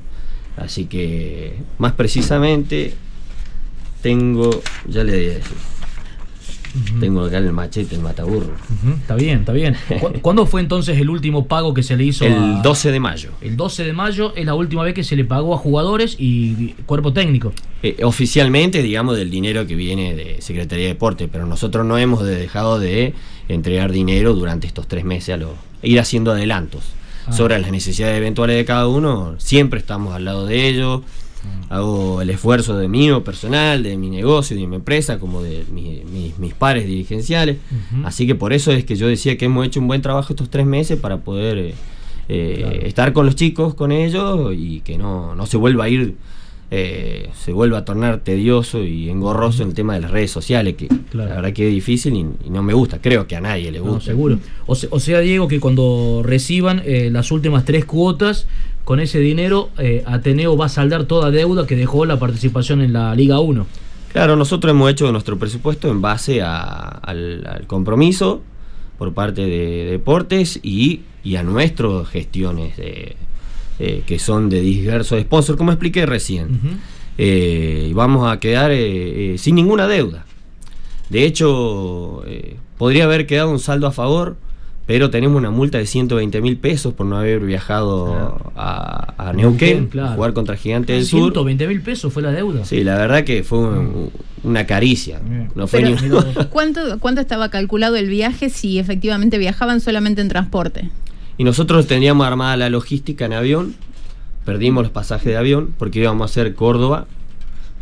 [0.57, 2.93] Así que, más precisamente,
[4.01, 4.49] tengo,
[4.87, 5.39] ya le
[6.99, 8.53] tengo acá el machete, el mataburro.
[9.01, 9.75] Está bien, está bien.
[10.21, 12.25] ¿Cuándo fue entonces el último pago que se le hizo?
[12.25, 13.31] El 12 de mayo.
[13.41, 16.73] El 12 de mayo es la última vez que se le pagó a jugadores y
[16.85, 17.53] cuerpo técnico.
[17.81, 22.23] Eh, oficialmente, digamos, del dinero que viene de Secretaría de Deporte, pero nosotros no hemos
[22.23, 23.13] dejado de
[23.47, 26.83] entregar dinero durante estos tres meses, a lo, ir haciendo adelantos
[27.25, 27.33] ah.
[27.33, 29.35] sobre las necesidades eventuales de cada uno.
[29.37, 31.01] Siempre estamos al lado de ellos
[31.69, 36.53] hago el esfuerzo de mío personal, de mi negocio, de mi empresa, como de mis
[36.55, 37.57] pares dirigenciales.
[38.03, 40.49] Así que por eso es que yo decía que hemos hecho un buen trabajo estos
[40.49, 41.73] tres meses para poder eh,
[42.27, 46.15] eh, estar con los chicos, con ellos y que no, no se vuelva a ir.
[46.71, 50.75] Eh, se vuelva a tornar tedioso y engorroso en el tema de las redes sociales,
[50.75, 53.79] que la verdad que es difícil y, no me gusta, creo que a nadie le
[53.79, 54.11] gusta.
[54.11, 54.37] seguro.
[54.67, 58.45] O, sea, Diego, que cuando reciban las últimas tres cuotas,
[58.89, 62.91] con ese dinero eh, Ateneo va a saldar toda deuda que dejó la participación en
[62.91, 63.67] la Liga 1.
[64.11, 68.41] Claro, nosotros hemos hecho nuestro presupuesto en base al, compromiso
[68.97, 71.01] por parte de deportes y,
[71.37, 73.15] a nuestras gestiones eh,
[73.77, 76.79] que son de diversos sponsors, como expliqué recién.
[77.19, 78.71] Eh, y vamos a quedar
[79.37, 80.25] sin ninguna deuda.
[81.11, 82.23] De hecho,
[82.79, 84.35] podría haber quedado un saldo a favor
[84.89, 90.15] pero tenemos una multa de 120 mil pesos por no haber viajado a, Neuquén, a
[90.15, 91.31] jugar contra Gigante del Sur.
[91.31, 92.65] 120 mil pesos fue la deuda.
[92.65, 93.59] Sí, la verdad que fue
[94.41, 95.21] una caricia.
[95.53, 95.95] No fue ni...
[96.49, 100.89] ¿cuánto, ¿Cuánto estaba calculado el viaje si efectivamente viajaban solamente en transporte?
[101.37, 103.75] Y nosotros teníamos armada la logística en avión,
[104.43, 107.05] perdimos los pasajes de avión porque íbamos a hacer Córdoba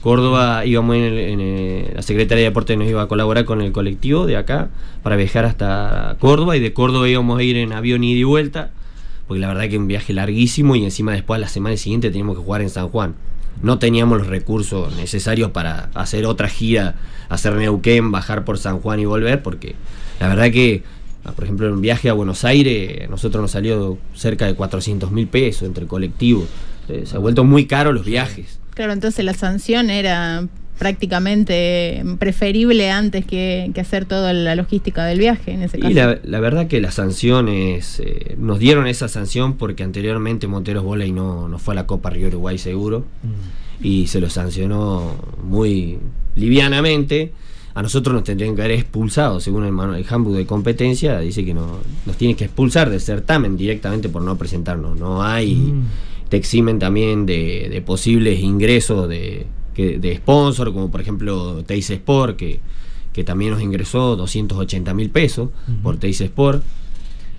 [0.07, 4.37] Córdoba íbamos en, la Secretaría de Deportes nos iba a colaborar con el colectivo de
[4.37, 4.69] acá
[5.03, 8.69] para viajar hasta Córdoba y de Córdoba íbamos a ir en avión ida y vuelta,
[9.27, 12.41] porque la verdad que un viaje larguísimo y encima después la semana siguiente teníamos que
[12.41, 13.15] jugar en San Juan.
[13.61, 16.95] No teníamos los recursos necesarios para hacer otra gira,
[17.27, 19.75] hacer Neuquén, bajar por San Juan y volver, porque
[20.21, 20.83] la verdad que,
[21.35, 25.63] por ejemplo, un viaje a Buenos Aires, nosotros nos salió cerca de 400 mil pesos
[25.63, 26.47] entre el colectivo.
[26.87, 28.57] Eh, se ha vuelto muy caro los viajes.
[28.77, 30.47] Claro, entonces la sanción era
[30.77, 35.89] prácticamente preferible antes que, hacer toda la logística del viaje en ese caso.
[35.89, 41.11] Y la, verdad que las sanciones, eh, nos dieron esa sanción porque anteriormente Monteros Voley
[41.11, 43.83] no, no fue a la Copa Río Uruguay seguro mm.
[43.83, 45.97] y se lo sancionó muy
[46.35, 47.33] livianamente.
[47.73, 51.55] A nosotros nos tendrían que haber expulsado, según el, el handbook de competencia, dice que
[51.55, 54.99] no, nos tiene que expulsar del certamen directamente por no presentarnos.
[54.99, 55.55] No hay...
[55.55, 55.83] Mm
[56.29, 62.59] te eximen también de, posibles ingresos de, de sponsor, como por ejemplo Teis Sport, que,
[63.13, 65.49] que también nos ingresó 280 mil pesos
[65.81, 66.63] por Teis Sport.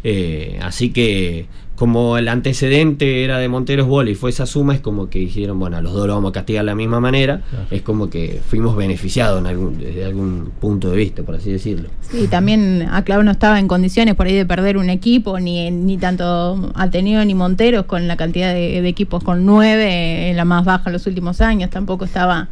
[0.04, 1.46] Eh, así que
[1.78, 5.60] como el antecedente era de Monteros Bola y fue esa suma, es como que dijeron,
[5.60, 7.42] bueno, a los dos lo vamos a castigar de la misma manera.
[7.70, 11.88] Es como que fuimos beneficiados en algún, desde algún punto de vista, por así decirlo.
[12.00, 15.98] Sí, también Aclaro no estaba en condiciones por ahí de perder un equipo, ni, ni
[15.98, 20.64] tanto Ateneo ni Monteros, con la cantidad de, de equipos con nueve, en la más
[20.64, 22.48] baja en los últimos años, tampoco estaba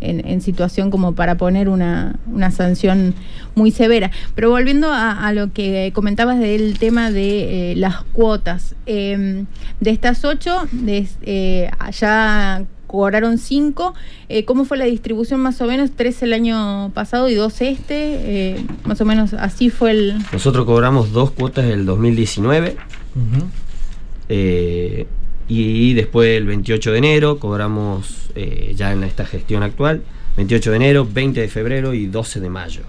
[0.00, 2.18] en, situación como para poner una,
[2.50, 3.14] sanción
[3.54, 4.10] muy severa.
[4.34, 9.46] Pero volviendo a, lo que comentabas del tema de eh, las cuotas, em,
[9.80, 13.94] de estas ocho, de, eh, ya cobraron cinco.
[14.28, 15.90] Eh, ¿Cómo fue la distribución más o menos?
[15.96, 18.64] Tres el año pasado y dos este.
[18.84, 20.18] más o menos así fue el...
[20.32, 22.76] Nosotros cobramos dos cuotas del 2019.
[25.48, 30.02] Y después el 28 de enero cobramos eh, ya en esta gestión actual,
[30.36, 32.82] 28 de enero, 20 de febrero y 12 de mayo.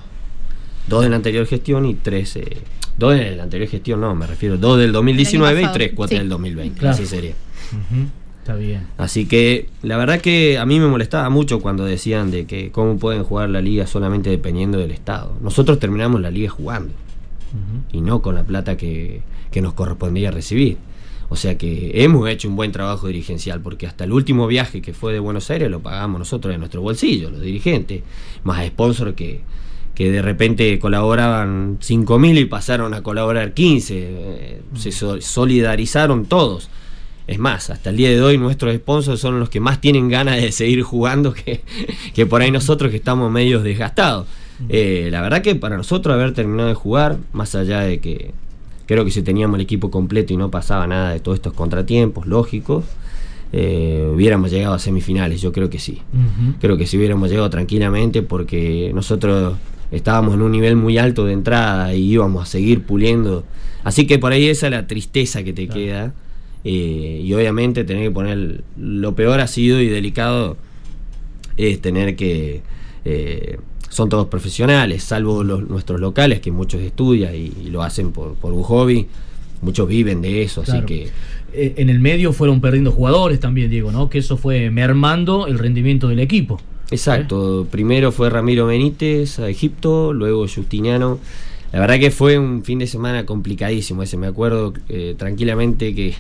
[0.87, 2.57] Dos en la anterior gestión y tres, eh,
[2.97, 6.29] dos en la anterior gestión, no, me refiero, dos del 2019 y tres cuatro del
[6.29, 7.33] 2020, así sería.
[8.39, 8.87] Está bien.
[8.97, 12.97] Así que la verdad que a mí me molestaba mucho cuando decían de que cómo
[12.97, 15.35] pueden jugar la liga solamente dependiendo del Estado.
[15.41, 16.93] Nosotros terminamos la liga jugando
[17.91, 20.77] y no con la plata que, que nos correspondía recibir.
[21.29, 24.93] O sea que hemos hecho un buen trabajo dirigencial, porque hasta el último viaje que
[24.93, 28.03] fue de Buenos Aires lo pagamos nosotros de nuestro bolsillo, los dirigentes,
[28.43, 29.41] más a sponsor que,
[29.93, 33.95] que de repente colaboraban 5.000 y pasaron a colaborar 15.
[33.97, 36.69] Eh, se solidarizaron todos.
[37.27, 40.41] Es más, hasta el día de hoy nuestros sponsors son los que más tienen ganas
[40.41, 41.61] de seguir jugando que,
[42.13, 44.27] que por ahí nosotros que estamos medios desgastados.
[44.69, 48.31] Eh, la verdad que para nosotros haber terminado de jugar, más allá de que
[48.87, 52.25] creo que si teníamos el equipo completo y no pasaba nada de todos estos contratiempos
[52.25, 52.85] lógicos,
[53.53, 56.01] eh, hubiéramos llegado a semifinales, yo creo que sí.
[56.59, 59.55] Creo que sí hubiéramos llegado tranquilamente porque nosotros
[59.91, 63.43] estábamos en un nivel muy alto de entrada y íbamos a seguir puliendo.
[63.83, 66.13] Así que por ahí esa es la tristeza que te queda.
[66.63, 70.57] Eh, y obviamente tener que poner lo peor ha sido y delicado
[71.55, 72.61] es tener que
[73.09, 73.57] eh,
[73.89, 78.51] son todos profesionales salvo los, nuestros locales que muchos estudian y, lo hacen por, por,
[78.51, 79.07] un hobby.
[79.61, 81.09] Muchos viven de eso así que
[81.53, 85.57] eh, en el medio fueron perdiendo jugadores también Diego no que eso fue mermando el
[85.57, 86.59] rendimiento del equipo.
[86.91, 91.19] Exacto, primero fue Ramiro Benítez a Egipto, luego Justiniano.
[91.71, 96.13] La verdad que fue un fin de semana complicadísimo ese, me acuerdo eh, tranquilamente que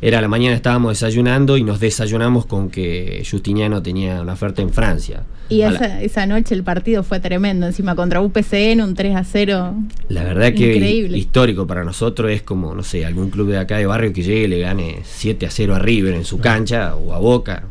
[0.00, 4.70] era la mañana estábamos desayunando y nos desayunamos con que Justiniano tenía una oferta en
[4.70, 5.22] Francia.
[5.48, 9.74] Y esa, esa, noche el partido fue tremendo, encima contra UPCN, un 3 a 0.
[10.10, 10.76] La verdad que
[11.16, 14.42] histórico para nosotros es como, no sé, algún club de acá de barrio que llegue
[14.42, 17.64] y le gane 7 a 0 a River en su cancha o a Boca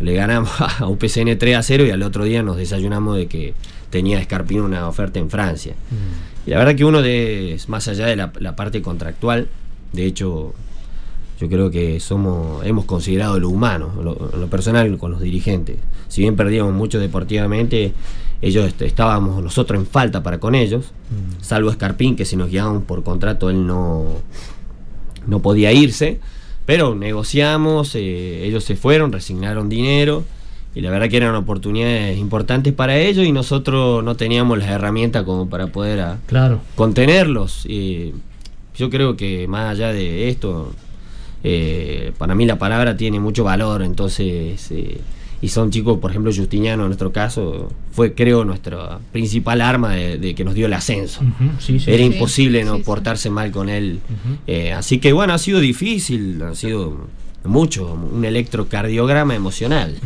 [0.00, 0.50] le ganamos
[0.80, 3.54] a un PCN 3 a 0 y al otro día nos desayunamos de que
[3.90, 5.74] tenía Escarpino una oferta en Francia.
[5.74, 6.48] Mm.
[6.48, 9.48] Y la verdad que uno de, más allá de la, parte contractual,
[9.92, 10.54] de hecho,
[11.40, 15.76] yo creo que somos, hemos considerado lo humano, lo, personal con los dirigentes.
[16.08, 17.92] Si bien perdíamos mucho deportivamente,
[18.42, 21.42] ellos estábamos nosotros en falta para con ellos, mm.
[21.42, 24.04] salvo Escarpín, que si nos guiábamos por contrato él no,
[25.26, 26.20] no podía irse
[26.70, 30.22] pero negociamos, eh, ellos se fueron, resignaron dinero
[30.72, 35.24] y la verdad que eran oportunidades importantes para ellos y nosotros no teníamos las herramientas
[35.24, 36.60] como para poder a, claro.
[36.76, 37.66] contenerlos.
[38.76, 40.72] Yo creo que más allá de esto,
[41.44, 44.70] eh, para mí la palabra tiene mucho valor, entonces...
[44.70, 45.00] Eh,
[45.42, 50.34] y son chicos, por ejemplo, Justiniano en nuestro caso, fue creo nuestra principal arma de,
[50.34, 51.22] que nos dio el ascenso.
[51.86, 54.00] Era imposible no portarse mal con él.
[54.46, 57.06] Eh, así que bueno, ha sido difícil, ha sido
[57.44, 59.96] mucho, un electrocardiograma emocional.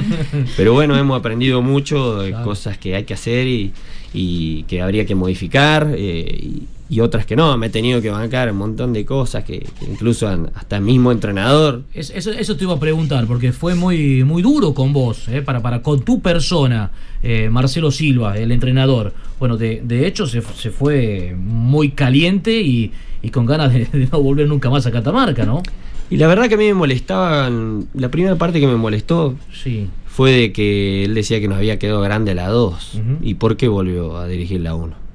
[0.56, 5.14] Pero bueno, hemos aprendido mucho de cosas que hay que hacer y, que habría que
[5.14, 5.92] modificar.
[5.94, 6.62] Eh, y
[7.00, 7.56] otras que no.
[7.58, 11.82] Me he tenido que bancar un montón de cosas que, incluso hasta el mismo entrenador.
[11.92, 15.60] eso, eso, te iba a preguntar, porque fue muy, muy duro con vos, eh, para,
[15.60, 16.90] para con tu persona,
[17.22, 19.12] eh, Marcelo Silva, el entrenador.
[19.38, 24.22] Bueno, de, de hecho se, se, fue muy caliente y, y con ganas de, no
[24.22, 25.62] volver nunca más a Catamarca, ¿no?
[26.10, 27.50] Y la verdad que a mí me molestaba,
[27.94, 29.88] la primera parte que me molestó sí.
[30.06, 33.00] fue de que él decía que nos había quedado grande la 2.
[33.20, 35.07] ¿Y por qué volvió a dirigir la 1?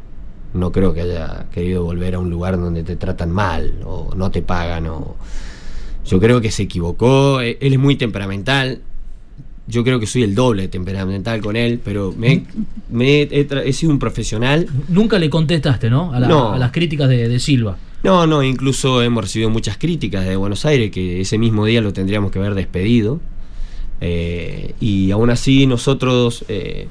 [0.53, 4.31] No creo que haya querido volver a un lugar donde te tratan mal o no
[4.31, 5.15] te pagan o
[6.05, 7.41] yo creo que se equivocó.
[7.41, 8.81] E, él es muy temperamental.
[9.65, 12.43] Yo creo que soy el doble temperamental con él pero me,
[12.99, 14.67] he, sido un profesional.
[14.89, 17.77] Nunca le contestaste no a, las críticas de, Silva.
[18.03, 21.93] No no incluso hemos recibido muchas críticas de Buenos Aires que ese mismo día lo
[21.93, 23.21] tendríamos que haber despedido.
[24.01, 26.87] Eh, y aún así nosotros eh,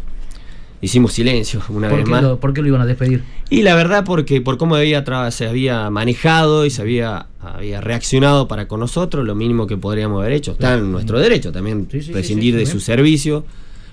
[0.82, 2.22] hicimos silencio una vez más.
[2.36, 3.22] ¿Por qué lo iban a despedir?
[3.48, 8.48] Y la verdad porque por cómo había se había manejado y se había, había reaccionado
[8.48, 10.52] para con nosotros, lo mínimo que podríamos haber hecho.
[10.52, 13.44] Está en nuestro derecho también prescindir de su servicio.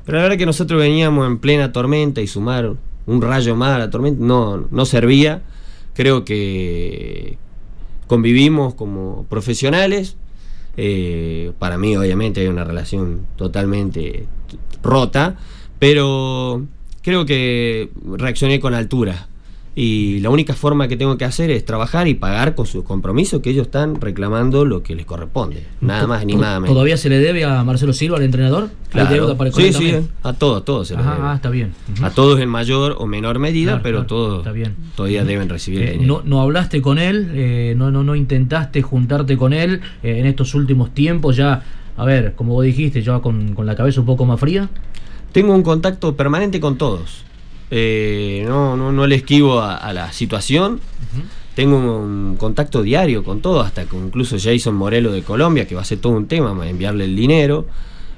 [0.05, 2.73] Pero la verdad que nosotros veníamos en plena tormenta y sumar
[3.05, 5.43] un rayo más a la tormenta no, no servía.
[5.93, 7.37] Creo que
[8.07, 10.17] convivimos como profesionales.
[10.77, 14.25] Eh, para mí obviamente hay una relación totalmente
[14.81, 15.35] rota,
[15.77, 16.65] pero
[17.01, 19.27] creo que reaccioné con altura.
[19.75, 23.41] Y la única forma que tengo que hacer es trabajar y pagar con sus compromisos
[23.41, 25.63] que ellos están reclamando lo que les corresponde.
[25.79, 26.73] Nada más ni nada menos.
[26.73, 28.71] ¿Todavía se le debe a Marcelo Silva, al entrenador?
[28.89, 29.37] Claro.
[29.53, 31.71] sí, sí, a todos, todos se Ah, está bien.
[32.01, 34.43] A todos en mayor o menor medida, pero todos
[34.95, 39.37] todavía deben recibir eh, no, no, hablaste con él, eh, no, no, no intentaste juntarte
[39.37, 41.63] con él eh, en estos últimos tiempos, ya,
[41.95, 44.67] a ver, como vos dijiste, ya con, con la cabeza un poco más fría.
[45.31, 47.23] Tengo un contacto permanente con todos.
[47.71, 50.79] Eh, no, no, no le esquivo a, la situación.
[51.55, 55.81] Tengo un contacto diario con todos, hasta con incluso Jason Morelo de Colombia, que va
[55.81, 57.65] a ser todo un tema, enviarle el dinero.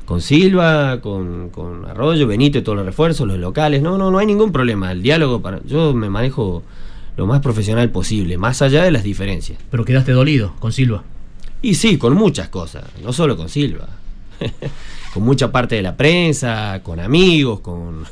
[0.05, 3.81] Con Silva, con, con Arroyo, Benito y todos los refuerzos, los locales.
[3.81, 4.91] No, no, no hay ningún problema.
[4.91, 6.63] El diálogo, para, yo me manejo
[7.15, 9.59] lo más profesional posible, más allá de las diferencias.
[9.69, 11.03] Pero quedaste dolido con Silva.
[11.61, 13.87] Y sí, con muchas cosas, no solo con Silva.
[15.13, 18.03] con mucha parte de la prensa, con amigos, con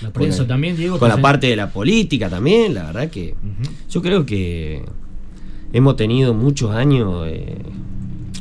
[0.00, 0.98] la prensa también, Diego.
[0.98, 3.34] Con la parte de la política también, la verdad que
[3.88, 4.84] yo creo que
[5.72, 7.26] hemos tenido muchos años.
[7.26, 7.58] Eh,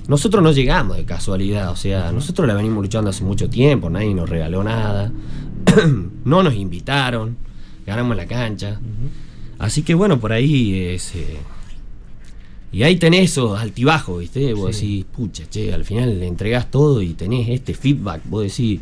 [0.07, 4.15] nosotros no llegamos de casualidad, o sea, nosotros la venimos luchando hace mucho tiempo, nadie
[4.15, 5.11] nos regaló nada,
[6.25, 7.37] no nos invitaron,
[7.85, 8.79] ganamos la cancha.
[9.59, 11.13] Así que bueno, por ahí es.
[11.15, 11.37] Eh,
[12.72, 14.53] y ahí tenés esos altibajos, ¿viste?
[14.53, 18.22] Vos decís, pucha, che, al final le entregás todo y tenés este feedback.
[18.26, 18.80] Vos decís,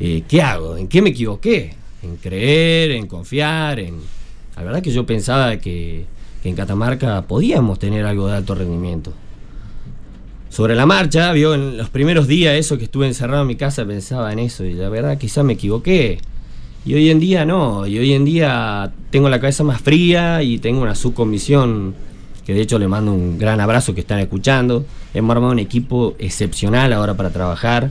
[0.00, 0.76] eh, ¿qué hago?
[0.76, 1.74] ¿En qué me equivoqué?
[2.02, 3.96] En creer, en confiar, en.
[4.56, 6.06] La verdad que yo pensaba que,
[6.44, 9.12] en Catamarca podíamos tener algo de alto rendimiento.
[10.48, 13.84] Sobre la marcha, vio en los primeros días eso que estuve encerrado en mi casa,
[13.84, 16.18] pensaba en eso y la verdad quizá me equivoqué.
[16.86, 20.58] Y hoy en día no, y hoy en día tengo la cabeza más fría y
[20.58, 21.94] tengo una subcomisión
[22.44, 24.84] que de hecho le mando un gran abrazo que están escuchando.
[25.14, 27.90] Hemos armado un equipo excepcional ahora para trabajar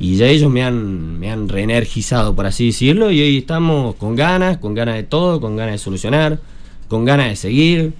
[0.00, 4.14] y ya ellos me han, me han reenergizado, por así decirlo, y hoy estamos con
[4.14, 6.38] ganas, con ganas de todo, con ganas de solucionar,
[6.86, 7.92] con ganas de seguir,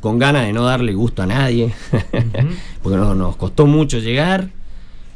[0.00, 1.72] con ganas de no darle gusto a nadie,
[2.82, 4.48] porque nos, nos costó mucho llegar.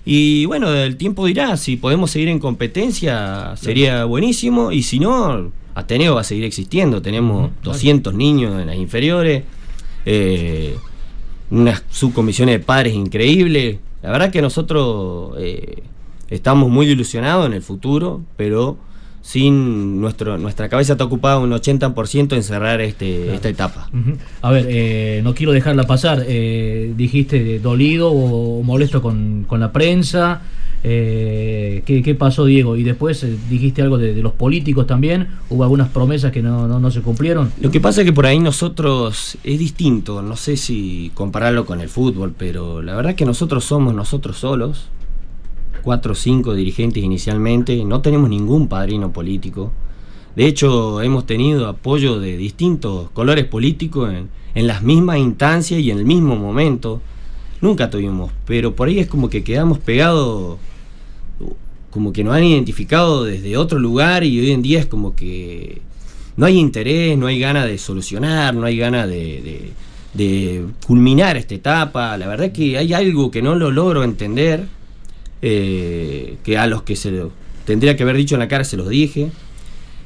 [0.04, 5.50] Y bueno, el tiempo dirá, si podemos seguir en competencia sería buenísimo, y si no,
[5.74, 9.42] Ateneo va a seguir existiendo, tenemos 200 niños en las inferiores,
[10.04, 10.76] eh,
[11.50, 13.78] unas subcomisiones de padres increíbles.
[14.02, 15.82] La verdad que nosotros eh,
[16.28, 18.78] estamos muy ilusionados en el futuro, pero
[19.22, 23.90] sin nuestro, nuestra cabeza está ocupada un 80% en cerrar este, esta etapa.
[24.40, 26.24] A ver, eh, no quiero dejarla pasar.
[26.26, 30.40] Eh, dijiste dolido o molesto con, con la prensa.
[30.84, 32.76] Eh, ¿qué, pasó, Diego?
[32.76, 35.28] Y después eh, dijiste algo de, los políticos también.
[35.50, 37.52] ¿Hubo algunas promesas que no, se cumplieron?
[37.60, 40.22] Lo que pasa es que por ahí nosotros es distinto.
[40.22, 44.88] No sé si compararlo con el fútbol, pero la verdad que nosotros somos nosotros solos.
[45.82, 47.84] Cuatro o cinco dirigentes inicialmente.
[47.84, 49.72] No tenemos ningún padrino político.
[50.36, 55.90] De hecho, hemos tenido apoyo de distintos colores políticos en, en las mismas instancias y
[55.90, 57.00] en el mismo momento.
[57.60, 60.58] Nunca tuvimos, pero por ahí es como que quedamos pegados,
[61.90, 65.82] como que nos han identificado desde otro lugar y hoy en día es como que
[66.36, 69.72] no hay interés, no hay ganas de solucionar, no hay ganas de,
[70.86, 72.16] culminar esta etapa.
[72.16, 74.66] La verdad que hay algo que no lo logro entender,
[75.42, 77.24] eh, que a los que se
[77.64, 79.32] tendría que haber dicho en la cara se los dije.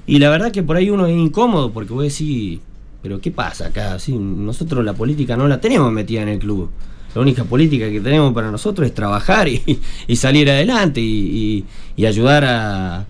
[0.06, 2.60] Y la verdad que por ahí uno es incómodo porque voy a decir,
[3.02, 3.98] pero ¿qué pasa acá?
[3.98, 6.70] Sí, nosotros la política no la tenemos metida en el club
[7.14, 11.64] la única política que tenemos para nosotros es trabajar y, salir adelante y,
[12.04, 13.06] ayudar a,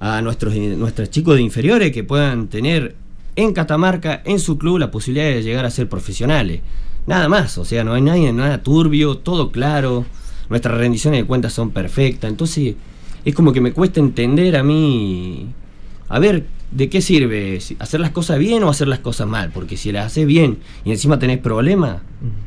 [0.00, 2.96] a nuestros, nuestros chicos de inferiores que puedan tener
[3.36, 6.60] en Catamarca, en su club, la posibilidad de llegar a ser profesionales.
[7.06, 10.04] Nada más, o sea, no hay nadie, nada turbio, todo claro,
[10.48, 12.74] nuestras rendiciones de cuentas son perfectas, entonces
[13.24, 15.48] es como que me cuesta entender a mí,
[16.08, 17.58] a ver, ¿de qué sirve?
[17.78, 19.50] ¿Hacer las cosas bien o hacer las cosas mal?
[19.52, 22.02] Porque si las haces bien y encima tenés problemas,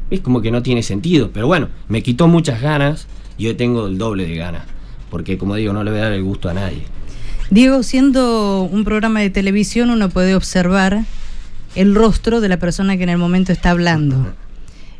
[0.09, 1.31] es como que no tiene sentido.
[1.31, 4.63] Pero bueno, me quitó muchas ganas y hoy tengo el doble de ganas.
[5.09, 6.83] Porque como digo, no le voy a dar el gusto a nadie.
[7.49, 11.05] Diego, siendo un programa de televisión, uno puede observar
[11.75, 14.33] el rostro de la persona que en el momento está hablando.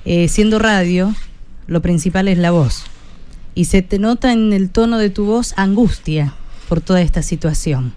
[0.08, 1.16] Eh, siendo radio,
[1.66, 2.84] lo principal es la voz.
[3.56, 6.36] Y se te nota en el tono de tu voz angustia
[6.70, 7.94] por toda esta situación.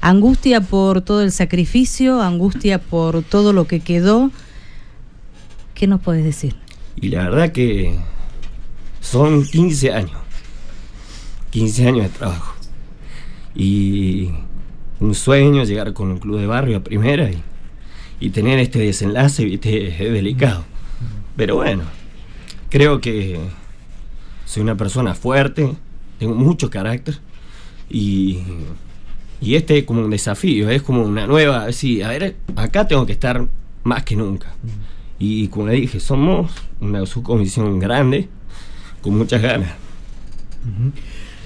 [0.00, 4.32] Angustia por todo el sacrificio, angustia por todo lo que quedó.
[5.80, 6.56] ¿Qué nos puedes decir?
[6.94, 7.98] Y la verdad que
[9.00, 10.18] son 15 años.
[11.52, 12.54] 15 años de trabajo.
[13.54, 14.28] Y
[14.98, 17.30] un sueño llegar con un club de barrio a primera
[18.20, 20.66] y, tener este desenlace, es delicado.
[21.34, 21.84] Pero bueno,
[22.68, 23.40] creo que
[24.44, 25.72] soy una persona fuerte,
[26.18, 27.20] tengo mucho carácter
[27.88, 28.40] y
[29.40, 33.06] y este es como un desafío, es como una nueva, sí, a ver, acá tengo
[33.06, 33.48] que estar
[33.82, 34.54] más que nunca.
[35.20, 36.50] Y como le dije, somos
[36.80, 38.28] una subcomisión grande,
[39.02, 39.70] con muchas ganas.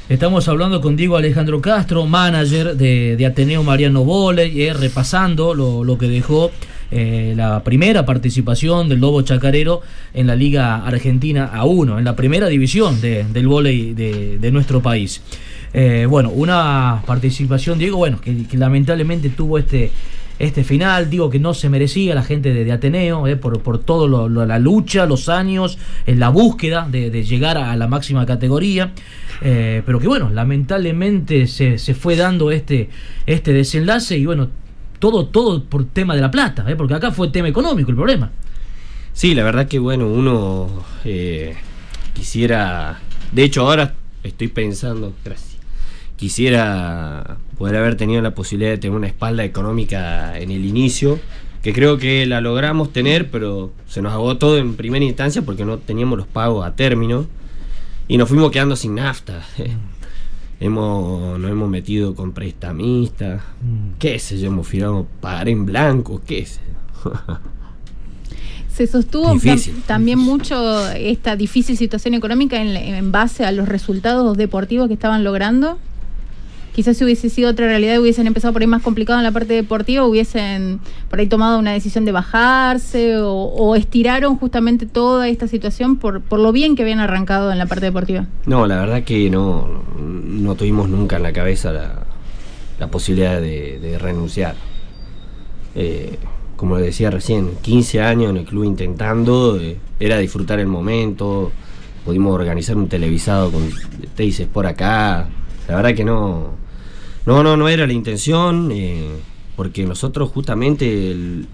[0.08, 6.06] Estamos hablando con Diego Alejandro Castro, manager de, Ateneo Mariano Voley, eh, repasando lo, que
[6.06, 6.52] dejó
[6.92, 9.82] eh, la primera participación del Lobo Chacarero
[10.14, 15.20] en la Liga Argentina A1, en la primera división del de, de nuestro país.
[15.76, 19.90] Eh, bueno, una participación, Diego, bueno, que, lamentablemente tuvo este,
[20.38, 24.28] este final, digo que no se merecía la gente de, Ateneo, eh, por, por todo
[24.28, 28.92] la lucha, los años, en la búsqueda de, llegar a, la máxima categoría,
[29.42, 32.90] eh, pero que bueno, lamentablemente se, fue dando este,
[33.26, 34.48] este desenlace y bueno,
[34.98, 38.30] todo, todo por tema de la plata, porque acá fue tema económico el problema.
[39.12, 40.68] Sí, la verdad que bueno, uno
[42.14, 43.00] quisiera
[43.30, 43.94] De hecho, ahora
[44.24, 45.12] estoy pensando,
[46.24, 51.18] quisiera poder haber tenido la posibilidad de tener una espalda económica en el inicio,
[51.62, 55.76] que creo que la logramos tener, pero se nos agotó en primera instancia porque no
[55.76, 57.26] teníamos los pagos a término
[58.08, 59.42] y nos fuimos quedando sin nafta.
[60.60, 63.98] hemos, nos hemos metido con prestamistas, Mm.
[63.98, 66.60] qué sé yo, hemos firmado pagar en blanco, qué sé.
[68.72, 74.38] Se sostuvo Difícil, también mucho esta difícil situación económica en, en base a los resultados
[74.38, 75.78] deportivos que estaban logrando.
[76.74, 79.54] Quizás si hubiese sido otra realidad, hubiesen empezado por ahí más complicado en la parte
[79.54, 85.46] deportiva, hubiesen por ahí tomado una decisión de bajarse o, o estiraron justamente toda esta
[85.46, 88.26] situación por, por lo bien que habían arrancado en la parte deportiva.
[88.46, 92.04] No, la verdad que no, no tuvimos nunca en la cabeza la,
[92.78, 94.56] la posibilidad de, renunciar.
[95.74, 96.18] Eh,
[96.56, 101.52] como decía recién, 15 años en el club intentando, eh, era disfrutar el momento,
[102.04, 103.70] pudimos organizar un televisado con
[104.14, 105.28] Teises por acá,
[105.68, 106.50] la verdad que no,
[107.26, 109.08] no, no, no era la intención, eh,
[109.56, 111.46] porque nosotros justamente el,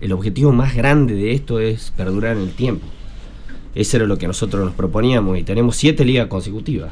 [0.00, 2.86] el objetivo más grande de esto es perdurar en el tiempo.
[3.74, 6.90] Ese era lo que nosotros nos proponíamos y tenemos siete ligas consecutivas.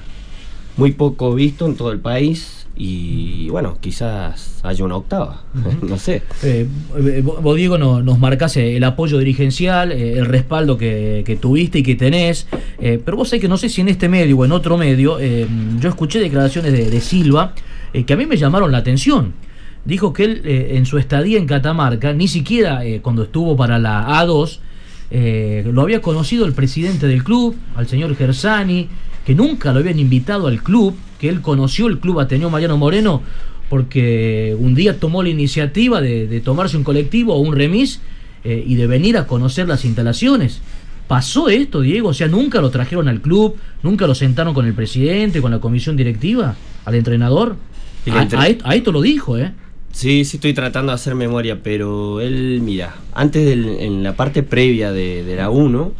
[0.76, 5.44] Muy poco visto en todo el país y bueno, quizás haya una octava,
[5.82, 6.22] no sé.
[6.42, 6.66] Eh,
[6.98, 11.36] eh, vos, Diego, no- nos marcás eh, el apoyo dirigencial, eh, el respaldo que, que
[11.36, 12.48] tuviste y que tenés,
[12.80, 15.18] eh, pero vos sabés que no sé si en este medio o en otro medio,
[15.20, 17.54] yo escuché declaraciones de, de Silva
[17.94, 19.32] eh, que a mí me llamaron la atención.
[19.84, 23.78] Dijo que él eh, en su estadía en Catamarca, ni siquiera eh, cuando estuvo para
[23.78, 24.58] la A2,
[25.10, 28.88] eh, lo había conocido el presidente del club, al señor Gersani,
[29.26, 33.22] que nunca lo habían invitado al club, que él conoció el club Ateneo Mariano Moreno
[33.68, 38.00] porque un día tomó la iniciativa de, de tomarse un colectivo o un remis
[38.44, 40.60] y de venir a conocer las instalaciones.
[41.08, 42.10] ¿Pasó esto, Diego?
[42.10, 45.60] O sea, nunca lo trajeron al club, nunca lo sentaron con el presidente, con la
[45.60, 46.54] comisión directiva,
[46.84, 47.56] al entrenador.
[48.06, 48.10] Y
[48.64, 49.52] A, esto, lo dijo, ¿eh?
[49.92, 54.42] Sí, sí estoy tratando de hacer memoria, pero él, mira, antes del- en la parte
[54.42, 55.92] previa de, de la 1,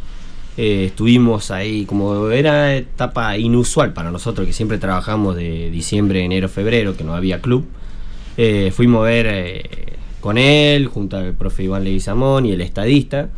[0.57, 6.49] eh, estuvimos ahí, como era etapa inusual para nosotros, que siempre trabajamos de diciembre, enero,
[6.49, 7.65] febrero, que no había club,
[8.37, 9.63] eh, fuimos a ver eh,
[10.19, 13.29] con él, junto al profe Iván Leguizamón y el estadista,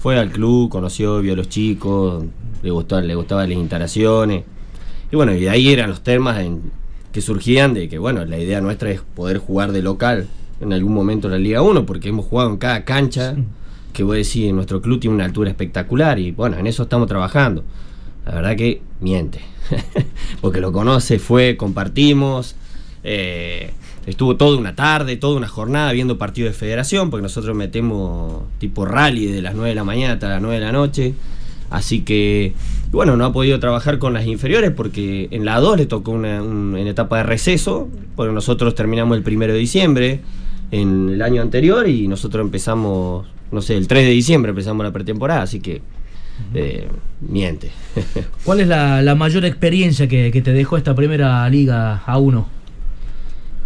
[0.00, 2.24] fue al club, conoció, vio a los chicos,
[2.62, 4.44] le, gustó, le gustaban las instalaciones,
[5.10, 6.62] y bueno, y ahí eran los temas en-
[7.16, 10.26] que surgían de que, bueno, la idea nuestra es poder jugar de local
[10.60, 13.34] en algún momento en la Liga 1, porque hemos jugado en cada cancha,
[13.94, 17.08] que voy a decir, nuestro club tiene una altura espectacular y bueno, en eso estamos
[17.08, 17.64] trabajando.
[18.26, 19.40] La verdad que miente,
[20.42, 22.54] porque lo conoce, fue, compartimos,
[23.02, 23.70] eh,
[24.04, 28.84] estuvo toda una tarde, toda una jornada viendo partidos de federación, porque nosotros metemos tipo
[28.84, 31.14] rally de las 9 de la mañana hasta las 9 de la noche.
[31.70, 32.52] Así que,
[32.92, 36.42] bueno, no ha podido trabajar con las inferiores porque en la 2 le tocó una,
[36.42, 40.20] un- en etapa de receso, porque nosotros terminamos el primero de diciembre
[40.70, 44.92] en el año anterior y nosotros empezamos, no sé, el 3 de diciembre empezamos la
[44.92, 45.82] pretemporada, así que
[46.54, 46.86] eh,
[47.20, 47.70] miente.
[48.44, 52.46] ¿Cuál es la, la mayor experiencia que, que te dejó esta primera liga a uno?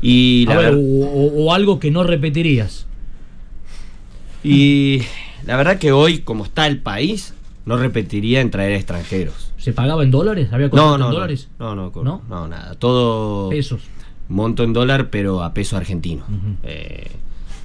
[0.03, 2.87] Y la A ver, ver- o, o- o algo que no repetirías.
[4.43, 5.03] Y
[5.47, 7.35] la verdad que hoy, como está el país,
[7.67, 9.53] no repetiría en traer extranjeros.
[9.59, 10.49] ¿Se pagaba en dólares?
[10.53, 11.49] ¿Había No, en dólares?
[11.59, 12.23] no, no, ¿No?
[12.29, 12.75] no, nada.
[12.77, 13.83] Todo Pesos.
[14.29, 16.25] monto en dólar, pero a peso argentino.
[16.63, 17.07] Eh,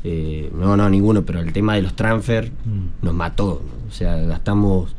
[0.04, 3.06] eh, no, no, ninguno, pero el tema de los transfer Mm.
[3.06, 3.62] nos mató.
[3.88, 4.96] O sea, gastamos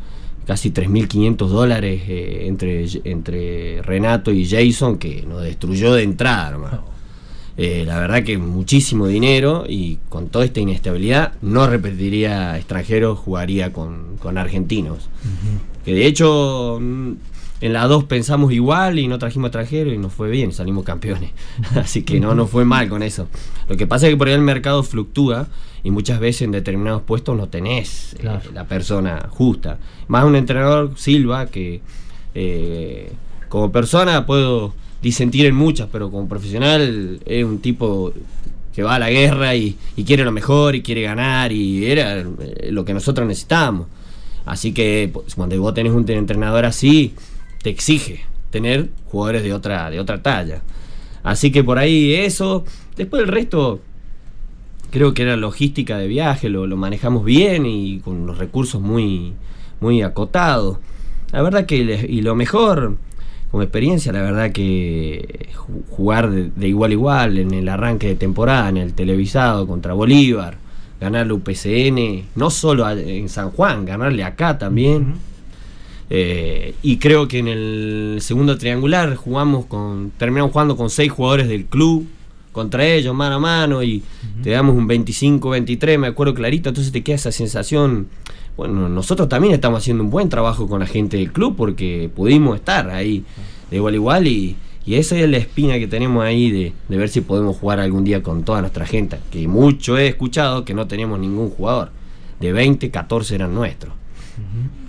[0.47, 6.85] casi 3.500 dólares eh, entre, entre Renato y Jason, que nos destruyó de entrada, hermano.
[7.59, 13.73] Eh, la verdad que muchísimo dinero y con toda esta inestabilidad no repetiría extranjeros, jugaría
[13.73, 15.09] con, con argentinos.
[15.85, 17.12] Que de hecho mm,
[17.62, 21.31] en la 2 pensamos igual y no trajimos extranjeros y nos fue bien, salimos campeones.
[21.77, 23.28] Así que no nos fue mal con eso.
[23.69, 25.49] Lo que pasa es que por ahí el mercado fluctúa
[25.83, 29.78] y muchas veces en determinados puestos no tenés eh, la persona justa.
[30.09, 31.81] Más un entrenador Silva que
[32.35, 33.12] eh,
[33.49, 34.74] como persona puedo
[35.07, 38.12] disentir en muchas, pero como profesional es un tipo
[38.74, 42.19] que va a la guerra y, y quiere lo mejor y quiere ganar y era
[42.19, 43.87] eh, lo que nosotros necesitábamos.
[44.45, 47.15] Así que pues, cuando vos tenés un entrenador así,
[47.62, 50.62] te exige tener jugadores de otra, de otra talla.
[51.23, 52.65] Así que por ahí eso.
[52.97, 53.81] Después el resto,
[54.91, 59.35] creo que era logística de viaje, lo, lo manejamos bien y con los recursos muy,
[59.78, 60.78] muy acotados.
[61.31, 61.77] La verdad que,
[62.09, 62.97] y lo mejor,
[63.57, 68.07] como experiencia, la verdad que ju- jugar de, de igual a igual en el arranque
[68.09, 70.59] de temporada, en el televisado contra Bolívar,
[71.01, 75.15] ganarle UPCN, no solo a- en San Juan, ganarle acá también.
[76.11, 81.49] Eh, y creo que en el segundo triangular jugamos con, terminamos jugando con seis jugadores
[81.49, 82.07] del club
[82.53, 84.03] contra ellos, mano a mano, y
[84.43, 88.09] te damos un 25-23, me acuerdo clarito, entonces te queda esa sensación.
[88.57, 92.57] Bueno, nosotros también estamos haciendo un buen trabajo con la gente del club porque pudimos
[92.57, 93.24] estar ahí
[93.70, 94.57] de igual a igual y,
[94.87, 98.05] y esa es la espina que tenemos ahí de, de, ver si podemos jugar algún
[98.05, 99.19] día con toda nuestra gente.
[99.31, 101.91] Que mucho he escuchado que no tenemos ningún jugador.
[102.41, 103.93] De 20, 14 eran nuestros.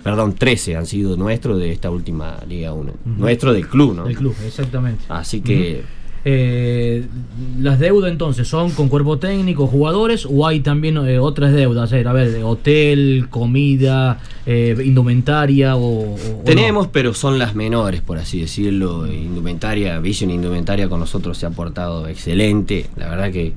[0.02, 2.92] Perdón, 13 han sido nuestros de esta última Liga 1.
[3.04, 4.04] Nuestro del club, ¿no?
[4.04, 5.04] Del club, exactamente.
[5.08, 5.82] Así que...
[6.24, 7.06] Eh,
[7.60, 12.12] las deudas entonces son con cuerpo técnico, jugadores o hay también eh, otras deudas, a
[12.12, 19.06] ver, hotel, comida, eh, indumentaria o, tenemos, pero son las menores por así decirlo.
[19.06, 23.54] Indumentaria, Vision Indumentaria con nosotros se ha portado excelente, la verdad que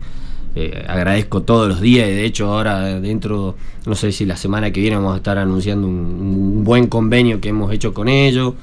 [0.54, 2.08] eh, agradezco todos los días.
[2.10, 3.56] Y de hecho ahora dentro,
[3.86, 7.50] no sé si la semana que viene vamos a estar anunciando un, buen convenio que
[7.50, 8.54] hemos hecho con ellos,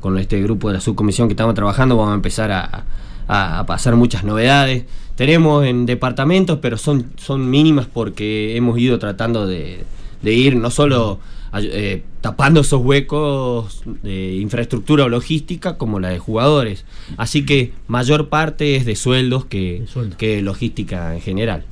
[0.00, 2.84] con este grupo de la subcomisión que estamos trabajando, vamos a empezar a,
[3.28, 4.84] a, pasar muchas novedades.
[5.14, 9.84] Tenemos en departamentos, pero son, son mínimas porque hemos ido tratando de,
[10.22, 11.20] de ir no solo
[11.56, 16.84] eh, tapando esos huecos de infraestructura o logística como la de jugadores.
[17.16, 20.16] Así que mayor parte es de sueldos que, de sueldo.
[20.16, 21.64] que logística en general.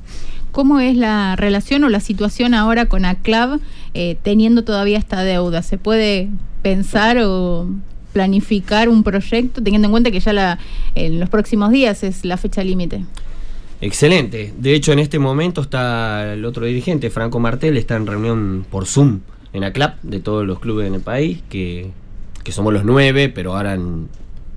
[0.53, 3.59] ¿Cómo es la relación o la situación ahora con ACLAV
[3.93, 5.63] eh, teniendo todavía esta deuda?
[5.63, 6.29] ¿Se puede
[6.61, 7.67] pensar o
[8.13, 10.59] planificar un proyecto, teniendo en cuenta que ya la,
[10.95, 13.03] en los próximos días es la fecha límite?
[13.81, 14.53] Excelente.
[14.57, 18.85] De hecho, en este momento está el otro dirigente, Franco Martel, está en reunión por
[18.85, 19.19] Zoom
[19.51, 21.91] en ACLAP de todos los clubes en el país, que,
[22.43, 24.07] que somos los nueve, pero ahora han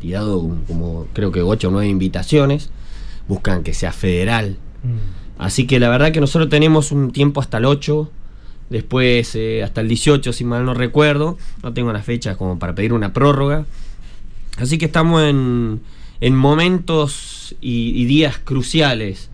[0.01, 2.71] tirado como creo que ocho o nueve invitaciones.
[3.29, 4.57] Buscan que sea federal.
[4.85, 5.43] Mm.
[5.43, 8.11] Así que la verdad que nosotros tenemos un tiempo hasta el 8
[8.71, 12.75] después eh, hasta el 18 si mal no recuerdo, no tengo las fechas como para
[12.75, 13.65] pedir una prórroga.
[14.59, 15.81] Así que estamos en,
[16.21, 19.31] en momentos y, y, días cruciales.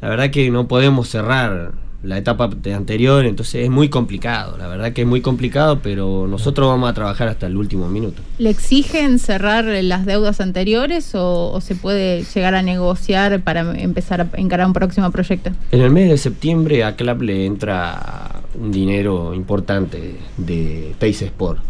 [0.00, 4.92] La verdad que no podemos cerrar la etapa anterior, entonces es muy complicado, la verdad
[4.92, 8.22] que es muy complicado, pero nosotros vamos a trabajar hasta el último minuto.
[8.38, 14.20] ¿Le exigen cerrar las deudas anteriores o, o se puede llegar a negociar para empezar
[14.20, 15.50] a encarar un próximo proyecto?
[15.72, 21.60] En el mes de septiembre a CLAP le entra un dinero importante de Pace Sport,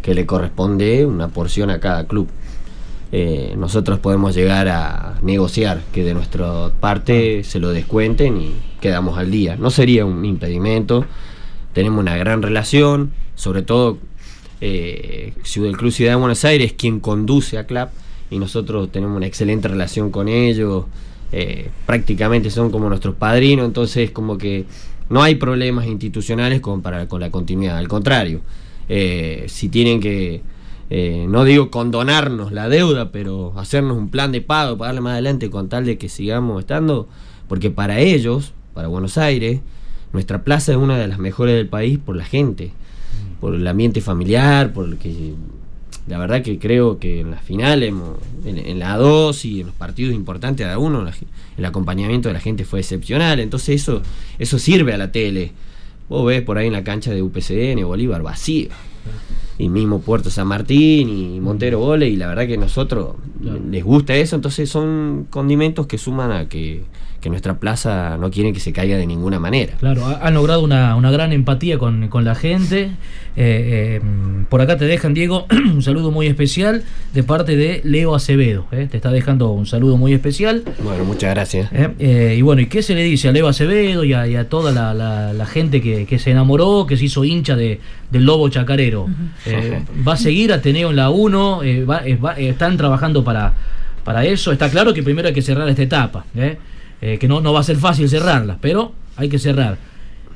[0.00, 2.28] que le corresponde una porción a cada club.
[3.14, 9.16] Eh, nosotros podemos llegar a negociar que de nuestra parte se lo descuenten y quedamos
[9.16, 9.56] al día.
[9.56, 11.06] No sería un impedimento,
[11.72, 13.96] tenemos una gran relación, sobre todo
[14.60, 17.92] eh, Ciudad Club Ciudad de Buenos Aires, quien conduce a CLAP,
[18.30, 20.84] y nosotros tenemos una excelente relación con ellos,
[21.32, 24.66] eh, prácticamente son como nuestros padrinos, entonces como que
[25.08, 28.42] no hay problemas institucionales con, para, con la continuidad, al contrario,
[28.88, 30.42] eh, si tienen que
[30.94, 35.48] eh, no digo condonarnos la deuda, pero hacernos un plan de pago, pagarle más adelante
[35.48, 37.08] con tal de que sigamos estando,
[37.48, 39.60] porque para ellos, para Buenos Aires,
[40.12, 42.72] nuestra plaza es una de las mejores del país por la gente,
[43.40, 45.34] por el ambiente familiar, por que
[46.06, 47.94] la verdad que creo que en las finales,
[48.44, 51.06] en, en la 2 y en los partidos importantes de uno,
[51.56, 54.02] el acompañamiento de la gente fue excepcional, entonces eso,
[54.38, 55.52] eso sirve a la tele.
[56.08, 58.68] Vos ves por ahí en la cancha de UPCN, Bolívar, vacío.
[59.58, 63.60] Y mismo Puerto San Martín y Montero Vole y la verdad que a nosotros claro.
[63.70, 66.82] les gusta eso, entonces son condimentos que suman a que,
[67.22, 69.74] que, nuestra plaza no quiere que se caiga de ninguna manera.
[69.78, 72.90] Claro, han logrado una, una gran empatía con, con la gente.
[73.34, 74.00] Eh, eh,
[74.50, 76.82] por acá te dejan, Diego, un saludo muy especial
[77.14, 78.66] de parte de Leo Acevedo.
[78.72, 80.62] Eh, te está dejando un saludo muy especial.
[80.82, 81.70] Bueno, muchas gracias.
[81.72, 84.48] Eh, y bueno, ¿y qué se le dice a Leo Acevedo y a, y a
[84.48, 87.80] toda la, la, la, gente que, que, se enamoró, que se hizo hincha de,
[88.10, 89.04] del Lobo Chacarero?
[89.04, 90.06] Uh -huh.
[90.06, 91.60] ¿Va a seguir Ateneo en la 1?
[91.88, 93.54] Va, va, ¿Están trabajando para,
[94.04, 94.52] para eso?
[94.52, 96.24] Está claro que primero hay que cerrar esta etapa,
[97.02, 99.76] que no, no va a ser fácil cerrarla, pero hay que cerrar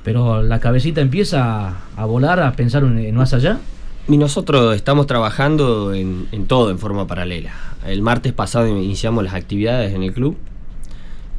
[0.07, 3.59] pero la cabecita empieza a, volar, a pensar en, más allá.
[4.07, 7.53] Y nosotros estamos trabajando en, en, todo en forma paralela.
[7.85, 10.37] El martes pasado iniciamos las actividades en el club.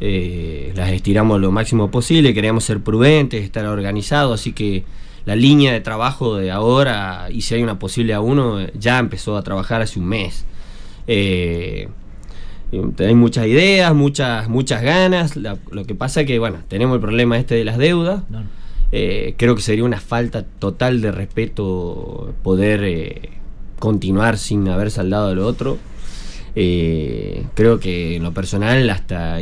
[0.01, 4.83] Eh, las estiramos lo máximo posible, queríamos ser prudentes, estar organizados, así que
[5.23, 9.37] la línea de trabajo de ahora, y si hay una posible a uno, ya empezó
[9.37, 10.43] a trabajar hace un mes.
[11.07, 11.87] Eh,
[12.72, 15.35] hay muchas ideas, muchas, muchas ganas.
[15.35, 18.23] La, lo que pasa es que, bueno, tenemos el problema este de las deudas.
[18.30, 18.44] No.
[18.91, 23.30] Eh, creo que sería una falta total de respeto poder eh,
[23.80, 25.77] continuar sin haber saldado lo otro.
[26.56, 29.39] Eh, creo que en lo personal hasta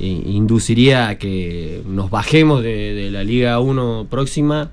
[0.00, 4.70] induciría a que nos bajemos de, de la Liga 1 próxima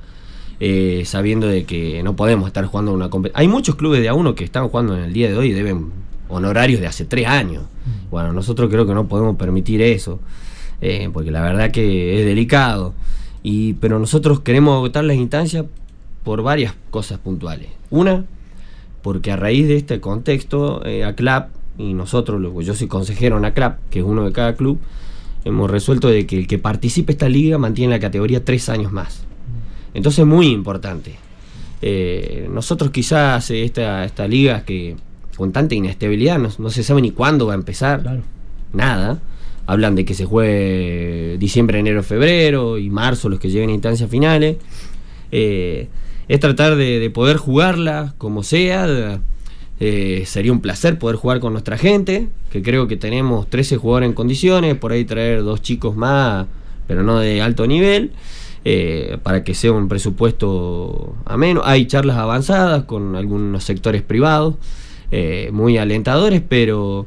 [0.59, 3.41] eh, sabiendo de que no podemos estar jugando una competición.
[3.41, 5.91] Hay muchos clubes de A1 que están jugando en el día de hoy y deben
[6.35, 7.63] honorarios de hace tres años.
[7.63, 8.09] Mm.
[8.11, 10.19] Bueno, nosotros creo que no podemos permitir eso,
[10.81, 12.93] eh, porque la verdad que es delicado.
[13.43, 15.65] Y, pero nosotros queremos agotar las instancias
[16.23, 17.69] por varias cosas puntuales.
[17.89, 18.25] Una,
[19.01, 23.79] porque a raíz de este contexto, eh, ACLAP y nosotros, yo soy consejero en ACLAP,
[23.91, 24.79] que es uno de cada club,
[25.43, 29.23] hemos resuelto de que el que participe esta liga mantiene la categoría tres años más.
[29.93, 31.15] Entonces, muy importante.
[31.81, 34.95] Eh, nosotros quizás esta, esta liga que
[35.35, 38.21] con tanta inestabilidad no, se sabe ni cuándo va a empezar,
[38.73, 39.21] nada.
[39.67, 44.09] Hablan de que se juegue diciembre, enero, febrero y marzo los que lleguen a instancias
[44.09, 44.57] finales.
[45.31, 45.87] Eh,
[46.27, 49.19] es tratar de, poder jugarla como sea.
[49.79, 54.09] Eh, sería un placer poder jugar con nuestra gente, que creo que tenemos 13 jugadores
[54.09, 56.45] en condiciones, por ahí traer dos chicos más,
[56.87, 58.11] pero no de alto nivel.
[58.67, 61.61] Eh, para que sea un presupuesto ameno.
[61.63, 64.55] Hay charlas avanzadas con algunos sectores privados,
[65.11, 67.05] eh, muy alentadores, pero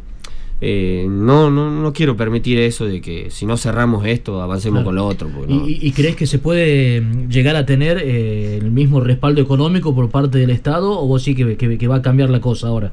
[0.61, 4.97] eh, no, no, no quiero permitir eso de que si no cerramos esto, avancemos con
[4.97, 5.29] lo otro.
[5.47, 10.51] ¿Y, crees que se puede llegar a tener el mismo respaldo económico por parte del
[10.51, 12.93] Estado o vos sí que, va a cambiar la cosa ahora?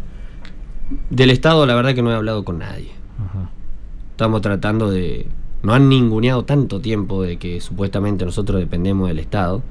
[1.10, 2.90] Del Estado la verdad que no he hablado con nadie.
[4.12, 5.26] Estamos tratando de,
[5.64, 9.64] no han ninguneado tanto tiempo de que supuestamente nosotros dependemos del Estado.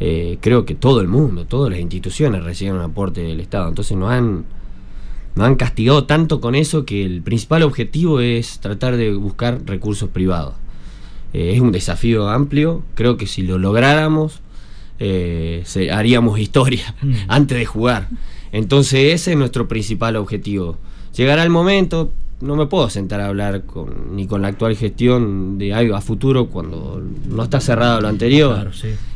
[0.00, 3.68] Eh, creo que todo el mundo, todas las instituciones reciben un aporte del Estado.
[3.68, 4.44] Entonces no han,
[5.34, 10.08] no han castigado tanto con eso que el principal objetivo es tratar de buscar recursos
[10.08, 10.54] privados.
[11.32, 12.82] Eh, es un desafío amplio.
[12.94, 14.40] Creo que si lo lográramos,
[14.98, 17.14] eh, haríamos historia mm.
[17.28, 18.08] antes de jugar.
[18.52, 20.76] Entonces ese es nuestro principal objetivo.
[21.16, 25.58] Llegará el momento, no me puedo sentar a hablar con, ni con la actual gestión
[25.58, 28.70] de algo a futuro cuando no está cerrado lo anterior.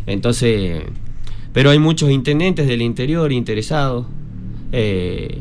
[0.07, 0.83] Entonces,
[1.53, 4.07] pero hay muchos intendentes del interior interesados.
[4.73, 5.41] Eh,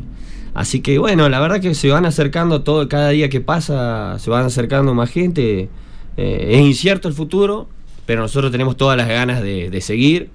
[0.54, 4.30] así que bueno, la verdad que se van acercando todo, cada día que pasa, se
[4.30, 5.68] van acercando más gente.
[6.16, 7.68] Eh, es incierto el futuro,
[8.06, 10.30] pero nosotros tenemos todas las ganas de, seguir.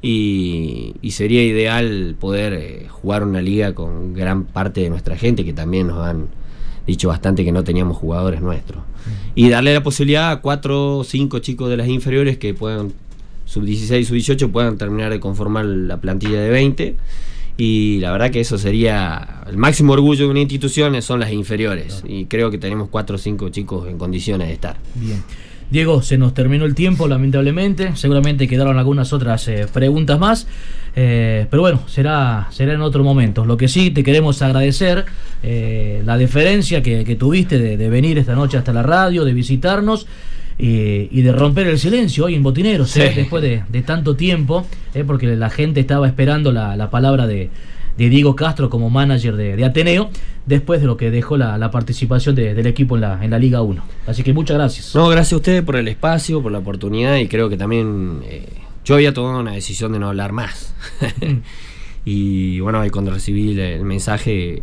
[0.00, 5.52] Y, sería ideal poder eh, jugar una liga con gran parte de nuestra gente que
[5.52, 6.28] también nos han
[6.86, 8.82] dicho bastante que no teníamos jugadores nuestros.
[9.34, 12.92] Y darle la posibilidad a cuatro o cinco chicos de las inferiores que puedan,
[13.44, 16.96] sub 16, sub 18, puedan terminar de conformar la plantilla de 20.
[17.58, 22.02] Y la verdad que eso sería el máximo orgullo de una institución, son las inferiores.
[22.06, 24.76] Y creo que tenemos cuatro o cinco chicos en condiciones de estar.
[24.94, 25.22] Bien.
[25.70, 27.96] Diego, se nos terminó el tiempo, lamentablemente.
[27.96, 30.46] Seguramente quedaron algunas otras eh, preguntas más.
[30.98, 33.44] Eh, pero bueno, será, será en otro momento.
[33.44, 35.04] Lo que sí te queremos agradecer
[35.42, 40.06] eh, la deferencia que, tuviste de, venir esta noche hasta la radio, de visitarnos.
[40.58, 44.66] y de romper el silencio hoy en Botineros, después de, tanto tiempo,
[45.06, 47.50] porque la gente estaba esperando la palabra de,
[47.96, 50.10] de Diego Castro como manager de, Ateneo,
[50.44, 53.82] después de lo que dejó la, participación del equipo en la, en la Liga 1.
[54.06, 54.94] Así que muchas gracias.
[54.94, 58.46] No, gracias a ustedes por el espacio, por la oportunidad y creo que también eh,
[58.86, 60.72] yo había tomado una decisión de no hablar más.
[62.04, 64.62] y bueno, ahí cuando recibí el, mensaje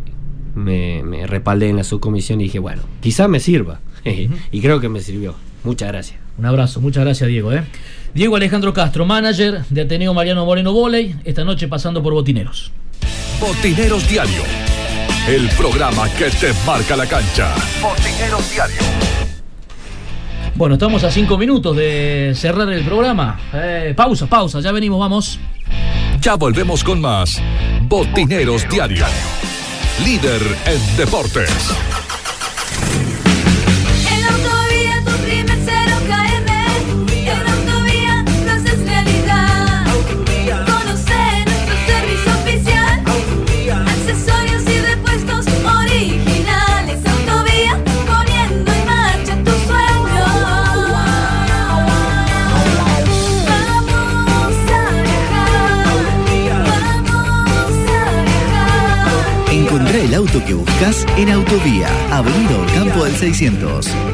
[0.54, 3.80] me, me, respaldé en la subcomisión y dije, bueno, quizás me sirva.
[4.04, 5.34] y creo que me sirvió.
[5.62, 6.18] Muchas gracias.
[6.38, 7.52] Un abrazo, muchas gracias Diego.
[7.52, 7.64] ¿eh?
[8.14, 12.72] Diego Alejandro Castro, manager de Ateneo Mariano Moreno Voley, esta noche pasando por Botineros.
[13.40, 14.42] Botineros Diario.
[15.28, 17.54] El programa que te marca la cancha.
[17.82, 19.33] Botineros Diario.
[20.56, 23.40] Bueno, estamos a cinco minutos de cerrar el programa.
[23.52, 25.40] Eh, pausa, pausa, ya venimos, vamos.
[26.20, 27.42] Ya volvemos con más.
[27.82, 29.04] Botineros, Diario.
[30.04, 31.50] Líder en deportes.
[61.16, 64.13] En Autovía, Avenida Campo del 600.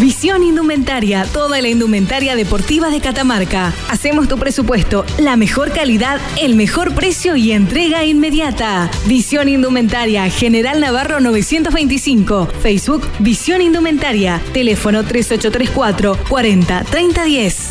[0.00, 3.74] Visión Indumentaria, toda la indumentaria deportiva de Catamarca.
[3.90, 8.90] Hacemos tu presupuesto, la mejor calidad, el mejor precio y entrega inmediata.
[9.04, 12.46] Visión Indumentaria, General Navarro 925.
[12.62, 14.40] Facebook Visión Indumentaria.
[14.54, 17.70] Teléfono 3834 40 3010.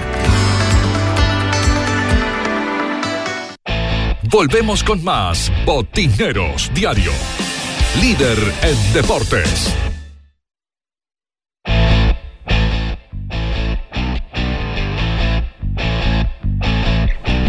[4.29, 7.11] Volvemos con más Botineros Diario.
[8.01, 9.73] Líder en deportes.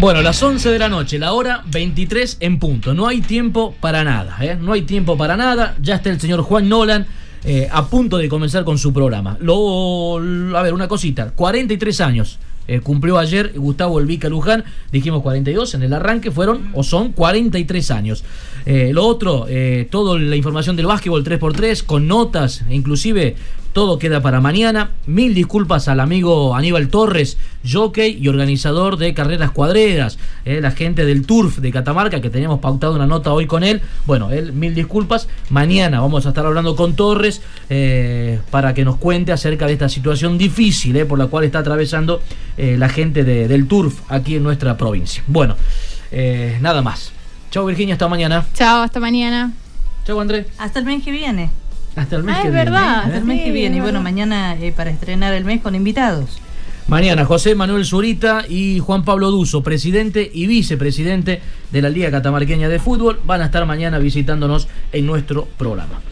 [0.00, 2.94] Bueno, las 11 de la noche, la hora 23 en punto.
[2.94, 4.56] No hay tiempo para nada, ¿eh?
[4.58, 5.76] No hay tiempo para nada.
[5.82, 7.06] Ya está el señor Juan Nolan
[7.44, 9.36] eh, a punto de comenzar con su programa.
[9.40, 10.18] Lo,
[10.56, 11.32] a ver, una cosita.
[11.32, 12.38] 43 años.
[12.68, 17.90] Eh, cumplió ayer Gustavo Elvica Luján, dijimos 42, en el arranque fueron o son 43
[17.90, 18.24] años.
[18.66, 23.36] Eh, lo otro, eh, toda la información del básquetbol 3x3, con notas, inclusive
[23.72, 24.90] todo queda para mañana.
[25.06, 27.36] Mil disculpas al amigo Aníbal Torres,
[27.70, 32.60] jockey y organizador de carreras cuadreras, eh, la gente del Turf de Catamarca, que teníamos
[32.60, 33.80] pautado una nota hoy con él.
[34.06, 35.28] Bueno, él, mil disculpas.
[35.50, 39.88] Mañana vamos a estar hablando con Torres eh, para que nos cuente acerca de esta
[39.88, 42.20] situación difícil eh, por la cual está atravesando
[42.56, 45.22] eh, la gente de- del Turf aquí en nuestra provincia.
[45.26, 45.56] Bueno,
[46.10, 47.12] eh, nada más.
[47.50, 48.46] Chao Virginia, hasta mañana.
[48.54, 49.52] Chao, hasta mañana.
[50.06, 50.46] Chao Andrés.
[50.58, 51.50] Hasta el mes que viene.
[51.98, 52.64] Hasta el mes Ah, que es viene.
[52.70, 53.02] verdad.
[53.04, 53.76] Hasta el mes Sí, que viene.
[53.76, 56.38] Y bueno, mañana eh, para estrenar el mes con invitados.
[56.86, 62.68] Mañana José Manuel Zurita y Juan Pablo Duso, presidente y vicepresidente de la Liga Catamarqueña
[62.70, 66.00] de Fútbol, van a estar mañana visitándonos en nuestro programa.